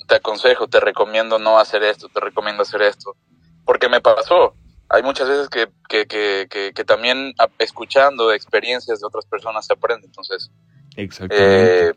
te 0.07 0.15
aconsejo, 0.15 0.67
te 0.67 0.79
recomiendo 0.79 1.39
no 1.39 1.59
hacer 1.59 1.83
esto, 1.83 2.09
te 2.09 2.19
recomiendo 2.19 2.63
hacer 2.63 2.81
esto, 2.81 3.15
porque 3.63 3.89
me 3.89 4.01
pasó. 4.01 4.55
Hay 4.89 5.01
muchas 5.01 5.27
veces 5.27 5.49
que, 5.49 5.67
que, 5.89 6.05
que, 6.05 6.71
que, 6.73 6.83
también 6.83 7.33
escuchando 7.57 8.31
experiencias 8.31 8.99
de 8.99 9.07
otras 9.07 9.25
personas 9.25 9.65
se 9.65 9.73
aprende. 9.73 10.05
Entonces, 10.05 10.51
Exactamente. 10.95 11.87
Eh, 11.87 11.93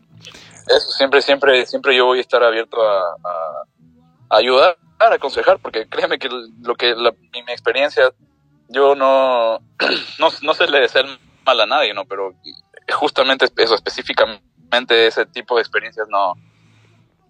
eso, 0.69 0.91
siempre, 0.91 1.23
siempre, 1.23 1.67
siempre 1.67 1.97
yo 1.97 2.07
voy 2.07 2.19
a 2.19 2.21
estar 2.23 2.43
abierto 2.43 2.77
a, 2.83 3.17
ayudar, 4.31 4.77
a 4.99 5.15
aconsejar, 5.15 5.59
porque 5.59 5.89
créeme 5.89 6.19
que 6.19 6.29
lo 6.29 6.75
que 6.75 6.95
la, 6.95 7.13
mi, 7.33 7.41
experiencia, 7.53 8.13
yo 8.69 8.95
no, 8.95 9.59
no, 10.19 10.29
no 10.43 10.55
se 10.55 10.67
le 10.69 10.81
desea 10.81 11.03
mal 11.45 11.61
a 11.61 11.67
nadie, 11.67 11.95
¿no? 11.95 12.05
Pero 12.05 12.35
justamente 12.93 13.47
eso 13.57 13.75
específicamente 13.75 15.07
ese 15.07 15.27
tipo 15.27 15.57
de 15.57 15.63
experiencias 15.63 16.09
no, 16.09 16.35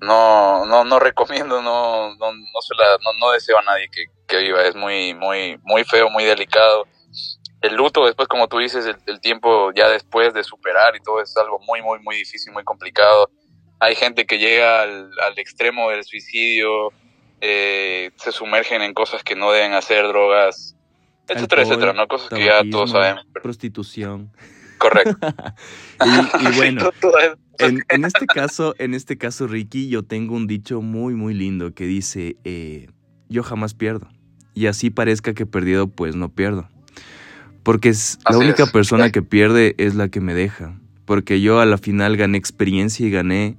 no, 0.00 0.64
no, 0.66 0.84
no 0.84 0.98
recomiendo, 0.98 1.60
no, 1.62 2.14
no, 2.14 2.32
no, 2.32 2.60
se 2.60 2.74
la, 2.74 2.98
no, 3.04 3.12
no 3.20 3.32
deseo 3.32 3.58
a 3.58 3.62
nadie 3.62 3.88
que, 3.90 4.04
que, 4.26 4.38
viva, 4.38 4.62
es 4.62 4.74
muy, 4.74 5.14
muy, 5.14 5.58
muy 5.62 5.84
feo, 5.84 6.10
muy 6.10 6.24
delicado. 6.24 6.86
El 7.60 7.74
luto 7.74 8.06
después, 8.06 8.28
como 8.28 8.48
tú 8.48 8.58
dices, 8.58 8.86
el, 9.06 9.20
tiempo 9.20 9.72
ya 9.72 9.88
después 9.88 10.32
de 10.32 10.44
superar 10.44 10.94
y 10.96 11.00
todo 11.00 11.20
es 11.20 11.36
algo 11.36 11.58
muy, 11.66 11.82
muy, 11.82 11.98
muy 12.00 12.16
difícil, 12.16 12.52
muy 12.52 12.64
complicado. 12.64 13.30
hay 13.80 13.94
gente 13.94 14.26
que 14.26 14.38
llega 14.38 14.82
al, 14.82 15.10
al 15.20 15.38
extremo 15.38 15.90
del 15.90 16.04
suicidio, 16.04 16.92
eh, 17.40 18.10
se 18.16 18.32
sumergen 18.32 18.82
en 18.82 18.94
cosas 18.94 19.22
que 19.22 19.36
no 19.36 19.52
deben 19.52 19.72
hacer, 19.72 20.06
drogas, 20.08 20.76
etcétera, 21.28 21.62
etcétera, 21.62 21.92
¿no? 21.92 22.08
Cosas 22.08 22.30
que 22.30 22.44
ya 22.44 22.62
todos 22.70 22.90
sabemos. 22.90 23.26
Prostitución. 23.42 24.32
Correcto. 24.78 25.16
y, 26.40 26.56
bueno, 26.56 26.90
en, 27.58 28.04
este 28.04 28.26
caso, 28.26 28.74
en 28.78 28.94
este 28.94 29.18
caso, 29.18 29.46
Ricky, 29.46 29.88
yo 29.88 30.04
tengo 30.04 30.34
un 30.34 30.46
dicho 30.46 30.80
muy, 30.80 31.14
muy 31.14 31.34
lindo 31.34 31.74
que 31.74 31.84
dice, 31.84 32.36
eh, 32.44 32.88
yo 33.28 33.42
jamás 33.42 33.74
pierdo. 33.74 34.08
Y 34.54 34.66
así 34.66 34.90
parezca 34.90 35.34
que 35.34 35.44
he 35.44 35.46
perdido, 35.46 35.88
pues 35.88 36.16
no 36.16 36.30
pierdo. 36.30 36.68
Porque 37.68 37.90
es, 37.90 38.18
la 38.26 38.38
única 38.38 38.64
persona 38.64 39.12
que 39.12 39.20
pierde 39.20 39.74
es 39.76 39.94
la 39.94 40.08
que 40.08 40.22
me 40.22 40.32
deja. 40.32 40.72
Porque 41.04 41.42
yo 41.42 41.60
a 41.60 41.66
la 41.66 41.76
final 41.76 42.16
gané 42.16 42.38
experiencia 42.38 43.06
y 43.06 43.10
gané 43.10 43.58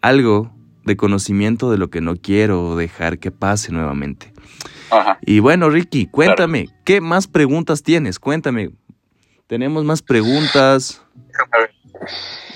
algo 0.00 0.56
de 0.86 0.96
conocimiento 0.96 1.70
de 1.70 1.76
lo 1.76 1.90
que 1.90 2.00
no 2.00 2.16
quiero 2.16 2.76
dejar 2.76 3.18
que 3.18 3.30
pase 3.30 3.72
nuevamente. 3.72 4.32
Y 5.20 5.40
bueno, 5.40 5.68
Ricky, 5.68 6.06
cuéntame, 6.06 6.70
¿qué 6.86 7.02
más 7.02 7.26
preguntas 7.26 7.82
tienes? 7.82 8.18
Cuéntame. 8.18 8.70
Tenemos 9.46 9.84
más 9.84 10.00
preguntas. 10.00 11.02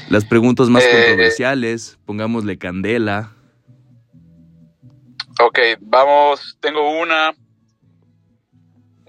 Las 0.08 0.24
preguntas 0.24 0.70
más 0.70 0.82
eh, 0.82 0.88
controversiales, 0.90 1.98
pongámosle 2.06 2.56
candela. 2.56 3.34
Ok, 5.42 5.58
vamos, 5.82 6.56
tengo 6.58 6.98
una. 6.98 7.34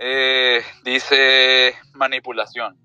Eh, 0.03 0.63
dice 0.83 1.75
manipulación. 1.93 2.75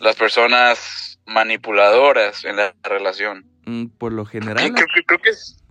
Las 0.00 0.16
personas 0.16 1.20
manipuladoras 1.26 2.46
en 2.46 2.56
la 2.56 2.74
relación. 2.82 3.44
Mm, 3.66 3.88
por 3.88 4.14
lo 4.14 4.24
general. 4.24 4.72
Creo, 4.72 5.18
que 5.20 5.28
es. 5.28 5.62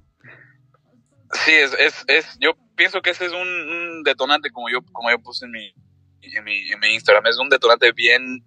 Sí, 1.32 1.54
es, 1.54 1.74
es, 1.80 2.04
es, 2.08 2.38
yo 2.40 2.56
pienso 2.76 3.02
que 3.02 3.10
ese 3.10 3.26
es 3.26 3.32
un, 3.32 4.04
detonante, 4.04 4.52
como 4.52 4.70
yo, 4.70 4.84
como 4.92 5.10
yo 5.10 5.18
puse 5.18 5.46
en 5.46 5.52
mi, 5.52 5.74
en 6.22 6.44
mi, 6.44 6.70
en 6.72 6.80
mi 6.80 6.94
Instagram. 6.94 7.26
Es 7.26 7.40
un 7.40 7.50
detonante 7.50 7.92
bien, 7.94 8.44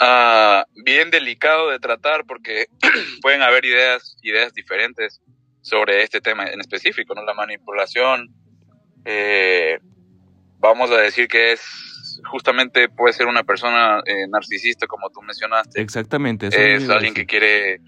uh, 0.00 0.64
bien 0.82 1.10
delicado 1.10 1.68
de 1.68 1.78
tratar 1.78 2.24
porque 2.24 2.68
pueden 3.20 3.42
haber 3.42 3.66
ideas, 3.66 4.16
ideas 4.22 4.54
diferentes 4.54 5.20
sobre 5.60 6.02
este 6.02 6.22
tema 6.22 6.46
en 6.46 6.58
específico, 6.58 7.14
¿no? 7.14 7.22
La 7.22 7.34
manipulación. 7.34 8.34
Eh, 9.04 9.78
vamos 10.58 10.90
a 10.90 10.98
decir 10.98 11.28
que 11.28 11.52
es 11.52 11.60
justamente 12.30 12.88
puede 12.88 13.14
ser 13.14 13.26
una 13.26 13.42
persona 13.42 14.02
eh, 14.04 14.26
narcisista 14.28 14.86
como 14.86 15.08
tú 15.10 15.22
mencionaste. 15.22 15.80
Exactamente. 15.80 16.48
es 16.48 16.88
alguien 16.88 17.14
que 17.14 17.26
quiere 17.26 17.80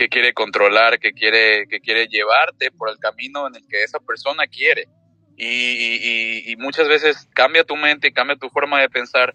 que 0.00 0.08
quiere 0.08 0.32
controlar, 0.32 0.98
que 0.98 1.12
quiere, 1.12 1.66
que 1.68 1.80
quiere 1.80 2.06
llevarte 2.06 2.70
por 2.70 2.88
el 2.88 2.98
camino 2.98 3.46
en 3.46 3.56
el 3.56 3.68
que 3.68 3.82
esa 3.82 3.98
persona 3.98 4.46
quiere. 4.46 4.88
Y, 5.36 6.54
muchas 6.58 6.88
veces 6.88 7.28
cambia 7.34 7.64
tu 7.64 7.76
mente, 7.76 8.10
cambia 8.12 8.36
tu 8.36 8.48
forma 8.48 8.80
de 8.80 8.88
pensar 8.88 9.34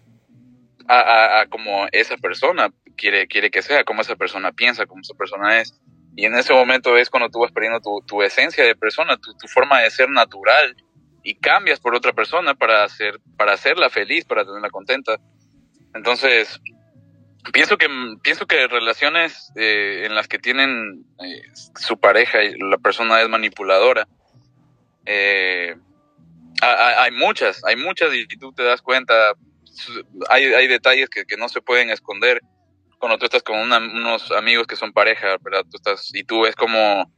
a, 0.88 1.46
como 1.50 1.86
esa 1.92 2.16
persona 2.16 2.72
quiere, 2.96 3.28
quiere 3.28 3.50
que 3.50 3.62
sea, 3.62 3.84
como 3.84 4.02
esa 4.02 4.16
persona 4.16 4.50
piensa, 4.50 4.86
como 4.86 5.02
esa 5.02 5.14
persona 5.14 5.60
es. 5.60 5.80
Y 6.16 6.24
en 6.24 6.34
ese 6.34 6.52
momento 6.54 6.96
es 6.96 7.10
cuando 7.10 7.28
tú 7.28 7.40
vas 7.40 7.52
perdiendo 7.52 7.80
tu, 8.06 8.22
esencia 8.22 8.64
de 8.64 8.74
persona, 8.74 9.16
tu, 9.18 9.34
tu, 9.34 9.46
forma 9.48 9.80
de 9.80 9.90
ser 9.90 10.08
natural 10.08 10.74
y 11.22 11.34
cambias 11.34 11.78
por 11.78 11.94
otra 11.94 12.12
persona 12.12 12.54
para, 12.54 12.84
hacer, 12.84 13.20
para 13.36 13.52
hacerla 13.52 13.90
feliz, 13.90 14.24
para 14.24 14.44
tenerla 14.44 14.70
contenta. 14.70 15.18
Entonces, 15.94 16.60
pienso 17.52 17.76
que 17.76 17.88
pienso 18.22 18.46
que 18.46 18.66
relaciones 18.66 19.52
eh, 19.56 20.02
en 20.04 20.14
las 20.14 20.28
que 20.28 20.38
tienen 20.38 21.04
eh, 21.22 21.42
su 21.54 21.98
pareja 21.98 22.42
y 22.42 22.58
la 22.58 22.78
persona 22.78 23.20
es 23.20 23.28
manipuladora 23.28 24.06
eh, 25.04 25.76
hay, 26.60 27.10
muchas 27.12 27.62
hay 27.64 27.76
muchas 27.76 28.12
y 28.14 28.26
tú 28.26 28.52
te 28.52 28.62
das 28.62 28.82
cuenta 28.82 29.14
hay, 30.28 30.44
hay 30.54 30.66
detalles 30.66 31.08
que, 31.10 31.36
no 31.36 31.48
se 31.48 31.60
pueden 31.60 31.90
esconder 31.90 32.40
cuando 32.98 33.18
tú 33.18 33.26
estás 33.26 33.42
con 33.42 33.58
unos 33.58 34.32
amigos 34.32 34.66
que 34.66 34.76
son 34.76 34.92
pareja 34.92 35.36
verdad 35.40 35.64
tú 35.70 35.76
estás 35.76 36.14
y 36.14 36.24
tú 36.24 36.42
ves 36.42 36.54
como 36.54 37.10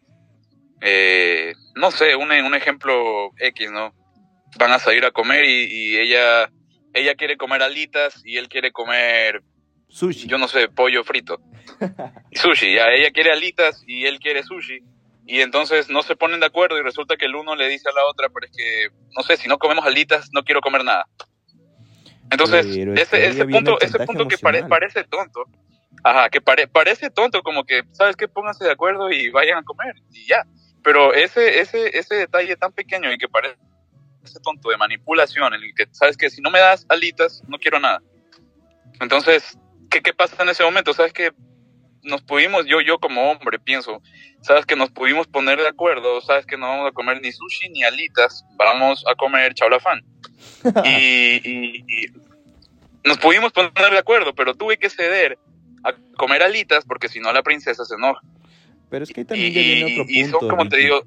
no 1.74 1.90
sé 1.90 2.16
un, 2.16 2.30
un 2.30 2.54
ejemplo 2.54 3.30
x 3.38 3.70
no 3.70 3.94
van 4.58 4.72
a 4.72 4.78
salir 4.78 5.04
a 5.04 5.10
comer 5.10 5.44
y, 5.44 5.64
y 5.70 5.98
ella 5.98 6.50
ella 6.94 7.14
quiere 7.14 7.36
comer 7.36 7.62
alitas 7.62 8.22
y 8.24 8.36
él 8.36 8.48
quiere 8.48 8.72
comer 8.72 9.42
Sushi. 9.88 10.28
Yo 10.28 10.38
no 10.38 10.48
sé, 10.48 10.68
pollo 10.68 11.02
frito. 11.02 11.40
sushi, 12.32 12.74
ya 12.74 12.88
ella 12.90 13.10
quiere 13.10 13.32
alitas 13.32 13.82
y 13.86 14.04
él 14.04 14.18
quiere 14.20 14.42
sushi. 14.42 14.80
Y 15.26 15.40
entonces 15.40 15.90
no 15.90 16.02
se 16.02 16.16
ponen 16.16 16.40
de 16.40 16.46
acuerdo 16.46 16.78
y 16.78 16.82
resulta 16.82 17.16
que 17.16 17.26
el 17.26 17.34
uno 17.34 17.54
le 17.54 17.68
dice 17.68 17.88
a 17.88 17.92
la 17.92 18.04
otra, 18.10 18.28
pero 18.28 18.46
es 18.46 18.52
que, 18.56 18.88
no 19.14 19.22
sé, 19.22 19.36
si 19.36 19.48
no 19.48 19.58
comemos 19.58 19.84
alitas, 19.84 20.30
no 20.32 20.42
quiero 20.42 20.60
comer 20.60 20.84
nada. 20.84 21.06
Entonces, 22.30 22.66
ese, 22.66 23.26
ese 23.26 23.44
punto, 23.46 23.78
ese 23.80 23.98
punto 24.00 24.26
que 24.26 24.38
parece 24.38 25.04
tonto, 25.04 25.44
ajá, 26.02 26.28
que 26.30 26.40
parece 26.40 27.10
tonto, 27.10 27.42
como 27.42 27.64
que, 27.64 27.82
¿sabes 27.92 28.16
qué? 28.16 28.28
Pónganse 28.28 28.64
de 28.64 28.72
acuerdo 28.72 29.10
y 29.10 29.30
vayan 29.30 29.58
a 29.58 29.62
comer 29.62 29.96
y 30.12 30.26
ya. 30.26 30.44
Pero 30.82 31.12
ese, 31.12 31.60
ese, 31.60 31.98
ese 31.98 32.14
detalle 32.14 32.56
tan 32.56 32.72
pequeño 32.72 33.12
y 33.12 33.18
que 33.18 33.28
parece 33.28 33.56
tonto 34.42 34.70
de 34.70 34.76
manipulación, 34.76 35.54
el 35.54 35.74
que, 35.74 35.86
¿sabes 35.90 36.16
que 36.16 36.30
Si 36.30 36.40
no 36.40 36.50
me 36.50 36.60
das 36.60 36.86
alitas, 36.88 37.42
no 37.48 37.58
quiero 37.58 37.80
nada. 37.80 38.00
Entonces, 39.00 39.58
¿qué, 39.90 40.00
¿qué 40.02 40.12
pasa 40.12 40.42
en 40.42 40.50
ese 40.50 40.64
momento? 40.64 40.92
¿Sabes 40.92 41.12
que 41.12 41.32
nos 42.02 42.22
pudimos, 42.22 42.66
yo, 42.66 42.80
yo 42.80 42.98
como 42.98 43.30
hombre 43.30 43.58
pienso, 43.58 44.02
sabes 44.40 44.66
que 44.66 44.76
nos 44.76 44.90
pudimos 44.90 45.26
poner 45.26 45.58
de 45.58 45.68
acuerdo, 45.68 46.20
sabes 46.20 46.46
que 46.46 46.56
no 46.56 46.68
vamos 46.68 46.88
a 46.88 46.92
comer 46.92 47.20
ni 47.20 47.32
sushi 47.32 47.68
ni 47.70 47.82
alitas, 47.82 48.44
vamos 48.56 49.04
a 49.10 49.14
comer 49.14 49.54
chaulafán. 49.54 50.02
y, 50.84 51.40
y, 51.44 52.06
nos 53.04 53.18
pudimos 53.18 53.52
poner 53.52 53.90
de 53.90 53.98
acuerdo, 53.98 54.34
pero 54.34 54.54
tuve 54.54 54.76
que 54.76 54.90
ceder 54.90 55.38
a 55.84 55.94
comer 56.16 56.42
alitas 56.42 56.84
porque 56.84 57.08
si 57.08 57.20
no 57.20 57.32
la 57.32 57.42
princesa 57.42 57.84
se 57.84 57.94
enoja. 57.94 58.20
Pero 58.90 59.04
es 59.04 59.12
que 59.12 59.20
ahí 59.20 59.24
también 59.24 59.52
viene 59.52 59.84
otro 59.84 60.04
punto. 60.04 60.12
Y 60.12 60.24
son, 60.24 60.48
como 60.48 60.68
te 60.68 60.76
digo, 60.78 61.02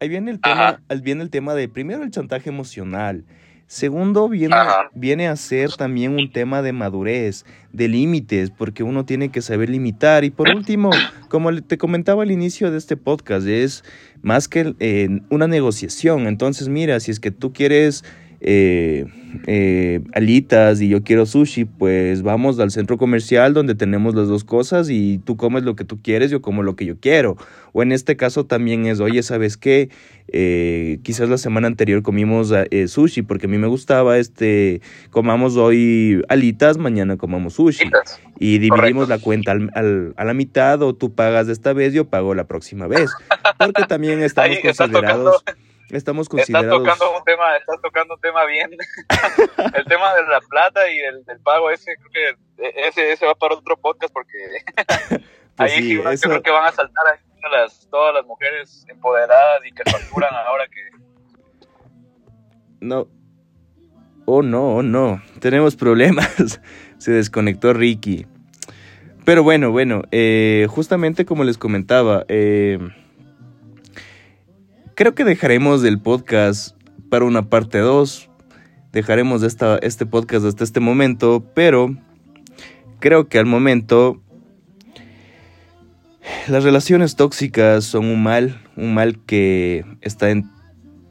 ahí 0.00 0.08
viene 0.08 0.30
el 0.30 0.40
tema, 0.40 0.80
viene 1.02 1.22
el 1.22 1.30
tema 1.30 1.54
de 1.54 1.68
primero 1.68 2.02
el 2.02 2.10
chantaje 2.10 2.48
emocional 2.48 3.24
Segundo, 3.68 4.28
viene, 4.28 4.54
viene 4.94 5.26
a 5.26 5.34
ser 5.34 5.72
también 5.72 6.12
un 6.12 6.30
tema 6.30 6.62
de 6.62 6.72
madurez, 6.72 7.44
de 7.72 7.88
límites, 7.88 8.50
porque 8.50 8.84
uno 8.84 9.04
tiene 9.04 9.30
que 9.30 9.42
saber 9.42 9.70
limitar. 9.70 10.22
Y 10.22 10.30
por 10.30 10.48
último, 10.50 10.90
como 11.28 11.52
te 11.62 11.76
comentaba 11.76 12.22
al 12.22 12.30
inicio 12.30 12.70
de 12.70 12.78
este 12.78 12.96
podcast, 12.96 13.44
es 13.48 13.82
más 14.22 14.46
que 14.46 14.76
eh, 14.78 15.08
una 15.30 15.48
negociación. 15.48 16.28
Entonces, 16.28 16.68
mira, 16.68 17.00
si 17.00 17.10
es 17.10 17.18
que 17.18 17.32
tú 17.32 17.52
quieres 17.52 18.04
eh, 18.40 19.06
eh, 19.46 20.00
alitas 20.12 20.80
y 20.80 20.88
yo 20.88 21.02
quiero 21.02 21.26
sushi, 21.26 21.64
pues 21.64 22.22
vamos 22.22 22.58
al 22.58 22.70
centro 22.70 22.96
comercial 22.98 23.54
donde 23.54 23.74
tenemos 23.74 24.14
las 24.14 24.28
dos 24.28 24.44
cosas 24.44 24.88
y 24.90 25.18
tú 25.24 25.36
comes 25.36 25.64
lo 25.64 25.76
que 25.76 25.84
tú 25.84 26.00
quieres, 26.00 26.30
yo 26.30 26.40
como 26.40 26.62
lo 26.62 26.76
que 26.76 26.84
yo 26.84 26.98
quiero. 26.98 27.36
O 27.72 27.82
en 27.82 27.92
este 27.92 28.16
caso 28.16 28.46
también 28.46 28.86
es, 28.86 29.00
oye, 29.00 29.22
¿sabes 29.22 29.56
qué? 29.56 29.90
Eh, 30.28 30.98
quizás 31.02 31.28
la 31.28 31.38
semana 31.38 31.66
anterior 31.66 32.02
comimos 32.02 32.52
eh, 32.52 32.88
sushi 32.88 33.22
porque 33.22 33.46
a 33.46 33.48
mí 33.48 33.58
me 33.58 33.66
gustaba, 33.66 34.18
este, 34.18 34.80
comamos 35.10 35.56
hoy 35.56 36.22
alitas, 36.28 36.78
mañana 36.78 37.16
comamos 37.16 37.54
sushi. 37.54 37.90
Y 38.38 38.58
dividimos 38.58 39.08
la 39.08 39.18
cuenta 39.18 39.52
al, 39.52 40.14
a 40.16 40.24
la 40.24 40.34
mitad 40.34 40.82
o 40.82 40.94
tú 40.94 41.14
pagas 41.14 41.46
de 41.46 41.52
esta 41.52 41.72
vez, 41.72 41.92
yo 41.92 42.06
pago 42.06 42.34
la 42.34 42.44
próxima 42.44 42.86
vez. 42.86 43.10
Porque 43.58 43.84
también 43.88 44.20
estamos 44.22 44.58
considerados... 44.60 45.42
Estamos 45.90 46.28
considerados... 46.28 46.80
Estás 46.80 46.98
tocando 46.98 47.18
un 47.18 47.24
tema, 47.24 47.56
estás 47.56 47.80
tocando 47.80 48.14
un 48.14 48.20
tema 48.20 48.44
bien. 48.44 48.70
el 49.74 49.84
tema 49.84 50.14
de 50.14 50.22
la 50.24 50.40
plata 50.40 50.88
y 50.90 50.98
del, 50.98 51.24
pago 51.42 51.70
ese, 51.70 51.96
creo 51.96 52.36
que 52.56 52.88
ese, 52.88 53.12
ese 53.12 53.26
va 53.26 53.34
para 53.34 53.54
otro 53.54 53.76
podcast 53.76 54.12
porque 54.12 54.38
pues 55.56 55.72
ahí 55.72 55.82
sí, 55.82 55.94
yo 55.94 56.02
creo 56.02 56.42
que 56.42 56.50
van 56.50 56.66
a 56.66 56.72
saltar 56.72 57.06
ahí 57.12 57.20
las, 57.50 57.88
todas 57.90 58.14
las 58.14 58.26
mujeres 58.26 58.84
empoderadas 58.88 59.60
y 59.66 59.72
que 59.72 59.88
facturan 59.90 60.34
ahora 60.46 60.66
que... 60.68 60.80
No. 62.80 63.08
Oh, 64.26 64.42
no, 64.42 64.76
oh, 64.76 64.82
no. 64.82 65.22
Tenemos 65.40 65.76
problemas. 65.76 66.60
Se 66.98 67.12
desconectó 67.12 67.72
Ricky. 67.72 68.26
Pero 69.24 69.42
bueno, 69.42 69.70
bueno, 69.70 70.02
eh, 70.10 70.66
justamente 70.68 71.24
como 71.24 71.44
les 71.44 71.58
comentaba, 71.58 72.24
eh, 72.28 72.78
Creo 74.96 75.14
que 75.14 75.24
dejaremos 75.24 75.84
el 75.84 76.00
podcast 76.00 76.74
para 77.10 77.26
una 77.26 77.50
parte 77.50 77.80
2. 77.80 78.30
Dejaremos 78.92 79.42
esta, 79.42 79.76
este 79.76 80.06
podcast 80.06 80.46
hasta 80.46 80.64
este 80.64 80.80
momento, 80.80 81.44
pero 81.54 81.94
creo 82.98 83.28
que 83.28 83.38
al 83.38 83.44
momento 83.44 84.22
las 86.48 86.64
relaciones 86.64 87.14
tóxicas 87.14 87.84
son 87.84 88.06
un 88.06 88.22
mal, 88.22 88.58
un 88.74 88.94
mal 88.94 89.22
que 89.26 89.84
está 90.00 90.30
en 90.30 90.50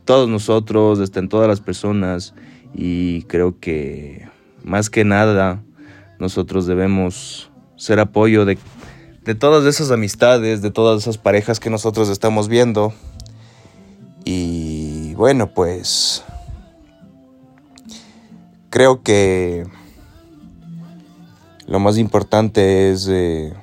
todos 0.04 0.28
nosotros, 0.28 1.00
está 1.00 1.20
en 1.20 1.30
todas 1.30 1.48
las 1.48 1.62
personas 1.62 2.34
y 2.74 3.22
creo 3.26 3.60
que 3.60 4.28
más 4.64 4.90
que 4.90 5.06
nada 5.06 5.62
nosotros 6.18 6.66
debemos 6.66 7.52
ser 7.76 8.00
apoyo 8.00 8.46
de, 8.46 8.58
de 9.24 9.36
todas 9.36 9.64
esas 9.66 9.92
amistades, 9.92 10.64
de 10.64 10.72
todas 10.72 11.04
esas 11.04 11.20
parejas 11.20 11.60
que 11.60 11.70
nosotros 11.70 12.10
estamos 12.10 12.50
viendo. 12.50 12.92
Y 14.26 15.14
bueno, 15.14 15.54
pues 15.54 16.24
creo 18.72 19.04
que 19.04 19.68
lo 21.68 21.80
más 21.80 22.00
importante 22.00 22.92
es 22.92 23.08
eh, 23.08 23.54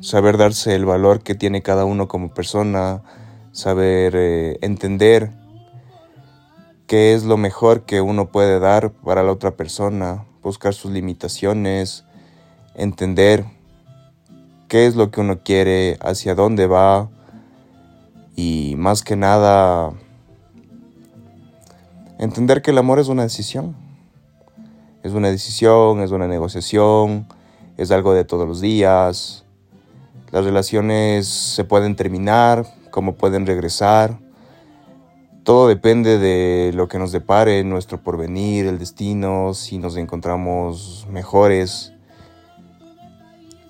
saber 0.00 0.36
darse 0.36 0.74
el 0.74 0.84
valor 0.84 1.22
que 1.22 1.34
tiene 1.34 1.62
cada 1.62 1.86
uno 1.86 2.08
como 2.08 2.34
persona, 2.34 3.02
saber 3.52 4.12
eh, 4.14 4.58
entender 4.60 5.30
qué 6.86 7.14
es 7.14 7.24
lo 7.24 7.38
mejor 7.38 7.84
que 7.84 8.02
uno 8.02 8.30
puede 8.30 8.58
dar 8.60 8.92
para 8.92 9.22
la 9.22 9.32
otra 9.32 9.52
persona, 9.52 10.26
buscar 10.42 10.74
sus 10.74 10.92
limitaciones, 10.92 12.04
entender 12.74 13.46
qué 14.68 14.86
es 14.86 14.94
lo 14.94 15.10
que 15.10 15.22
uno 15.22 15.38
quiere, 15.42 15.96
hacia 16.02 16.34
dónde 16.34 16.66
va 16.66 17.08
y 18.36 18.74
más 18.76 19.02
que 19.02 19.16
nada 19.16 19.92
entender 22.22 22.62
que 22.62 22.70
el 22.70 22.78
amor 22.78 23.00
es 23.00 23.08
una 23.08 23.24
decisión. 23.24 23.74
Es 25.02 25.12
una 25.12 25.28
decisión, 25.28 26.00
es 26.00 26.12
una 26.12 26.28
negociación, 26.28 27.26
es 27.76 27.90
algo 27.90 28.14
de 28.14 28.24
todos 28.24 28.46
los 28.46 28.60
días. 28.60 29.44
Las 30.30 30.44
relaciones 30.44 31.26
se 31.26 31.64
pueden 31.64 31.96
terminar, 31.96 32.64
como 32.90 33.16
pueden 33.16 33.44
regresar. 33.44 34.20
Todo 35.42 35.66
depende 35.66 36.18
de 36.18 36.70
lo 36.72 36.86
que 36.86 37.00
nos 37.00 37.10
depare 37.10 37.64
nuestro 37.64 38.00
porvenir, 38.00 38.66
el 38.66 38.78
destino, 38.78 39.54
si 39.54 39.78
nos 39.78 39.96
encontramos 39.96 41.04
mejores 41.10 41.92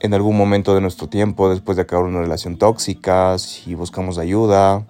en 0.00 0.12
algún 0.12 0.36
momento 0.36 0.74
de 0.74 0.82
nuestro 0.82 1.08
tiempo 1.08 1.48
después 1.48 1.76
de 1.76 1.82
acabar 1.82 2.04
una 2.04 2.20
relación 2.20 2.58
tóxica, 2.58 3.38
si 3.38 3.74
buscamos 3.74 4.18
ayuda. 4.18 4.84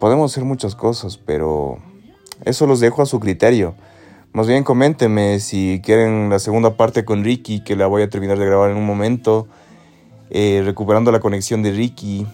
Podemos 0.00 0.32
hacer 0.32 0.44
muchas 0.44 0.74
cosas, 0.74 1.18
pero 1.18 1.78
eso 2.44 2.66
los 2.66 2.80
dejo 2.80 3.02
a 3.02 3.06
su 3.06 3.20
criterio. 3.20 3.74
Más 4.32 4.46
bien 4.46 4.64
coméntenme 4.64 5.40
si 5.40 5.80
quieren 5.82 6.28
la 6.28 6.38
segunda 6.38 6.76
parte 6.76 7.04
con 7.04 7.24
Ricky, 7.24 7.60
que 7.60 7.76
la 7.76 7.86
voy 7.86 8.02
a 8.02 8.10
terminar 8.10 8.38
de 8.38 8.46
grabar 8.46 8.70
en 8.70 8.76
un 8.76 8.84
momento, 8.84 9.48
eh, 10.30 10.62
recuperando 10.64 11.10
la 11.10 11.20
conexión 11.20 11.62
de 11.62 11.72
Ricky 11.72 12.26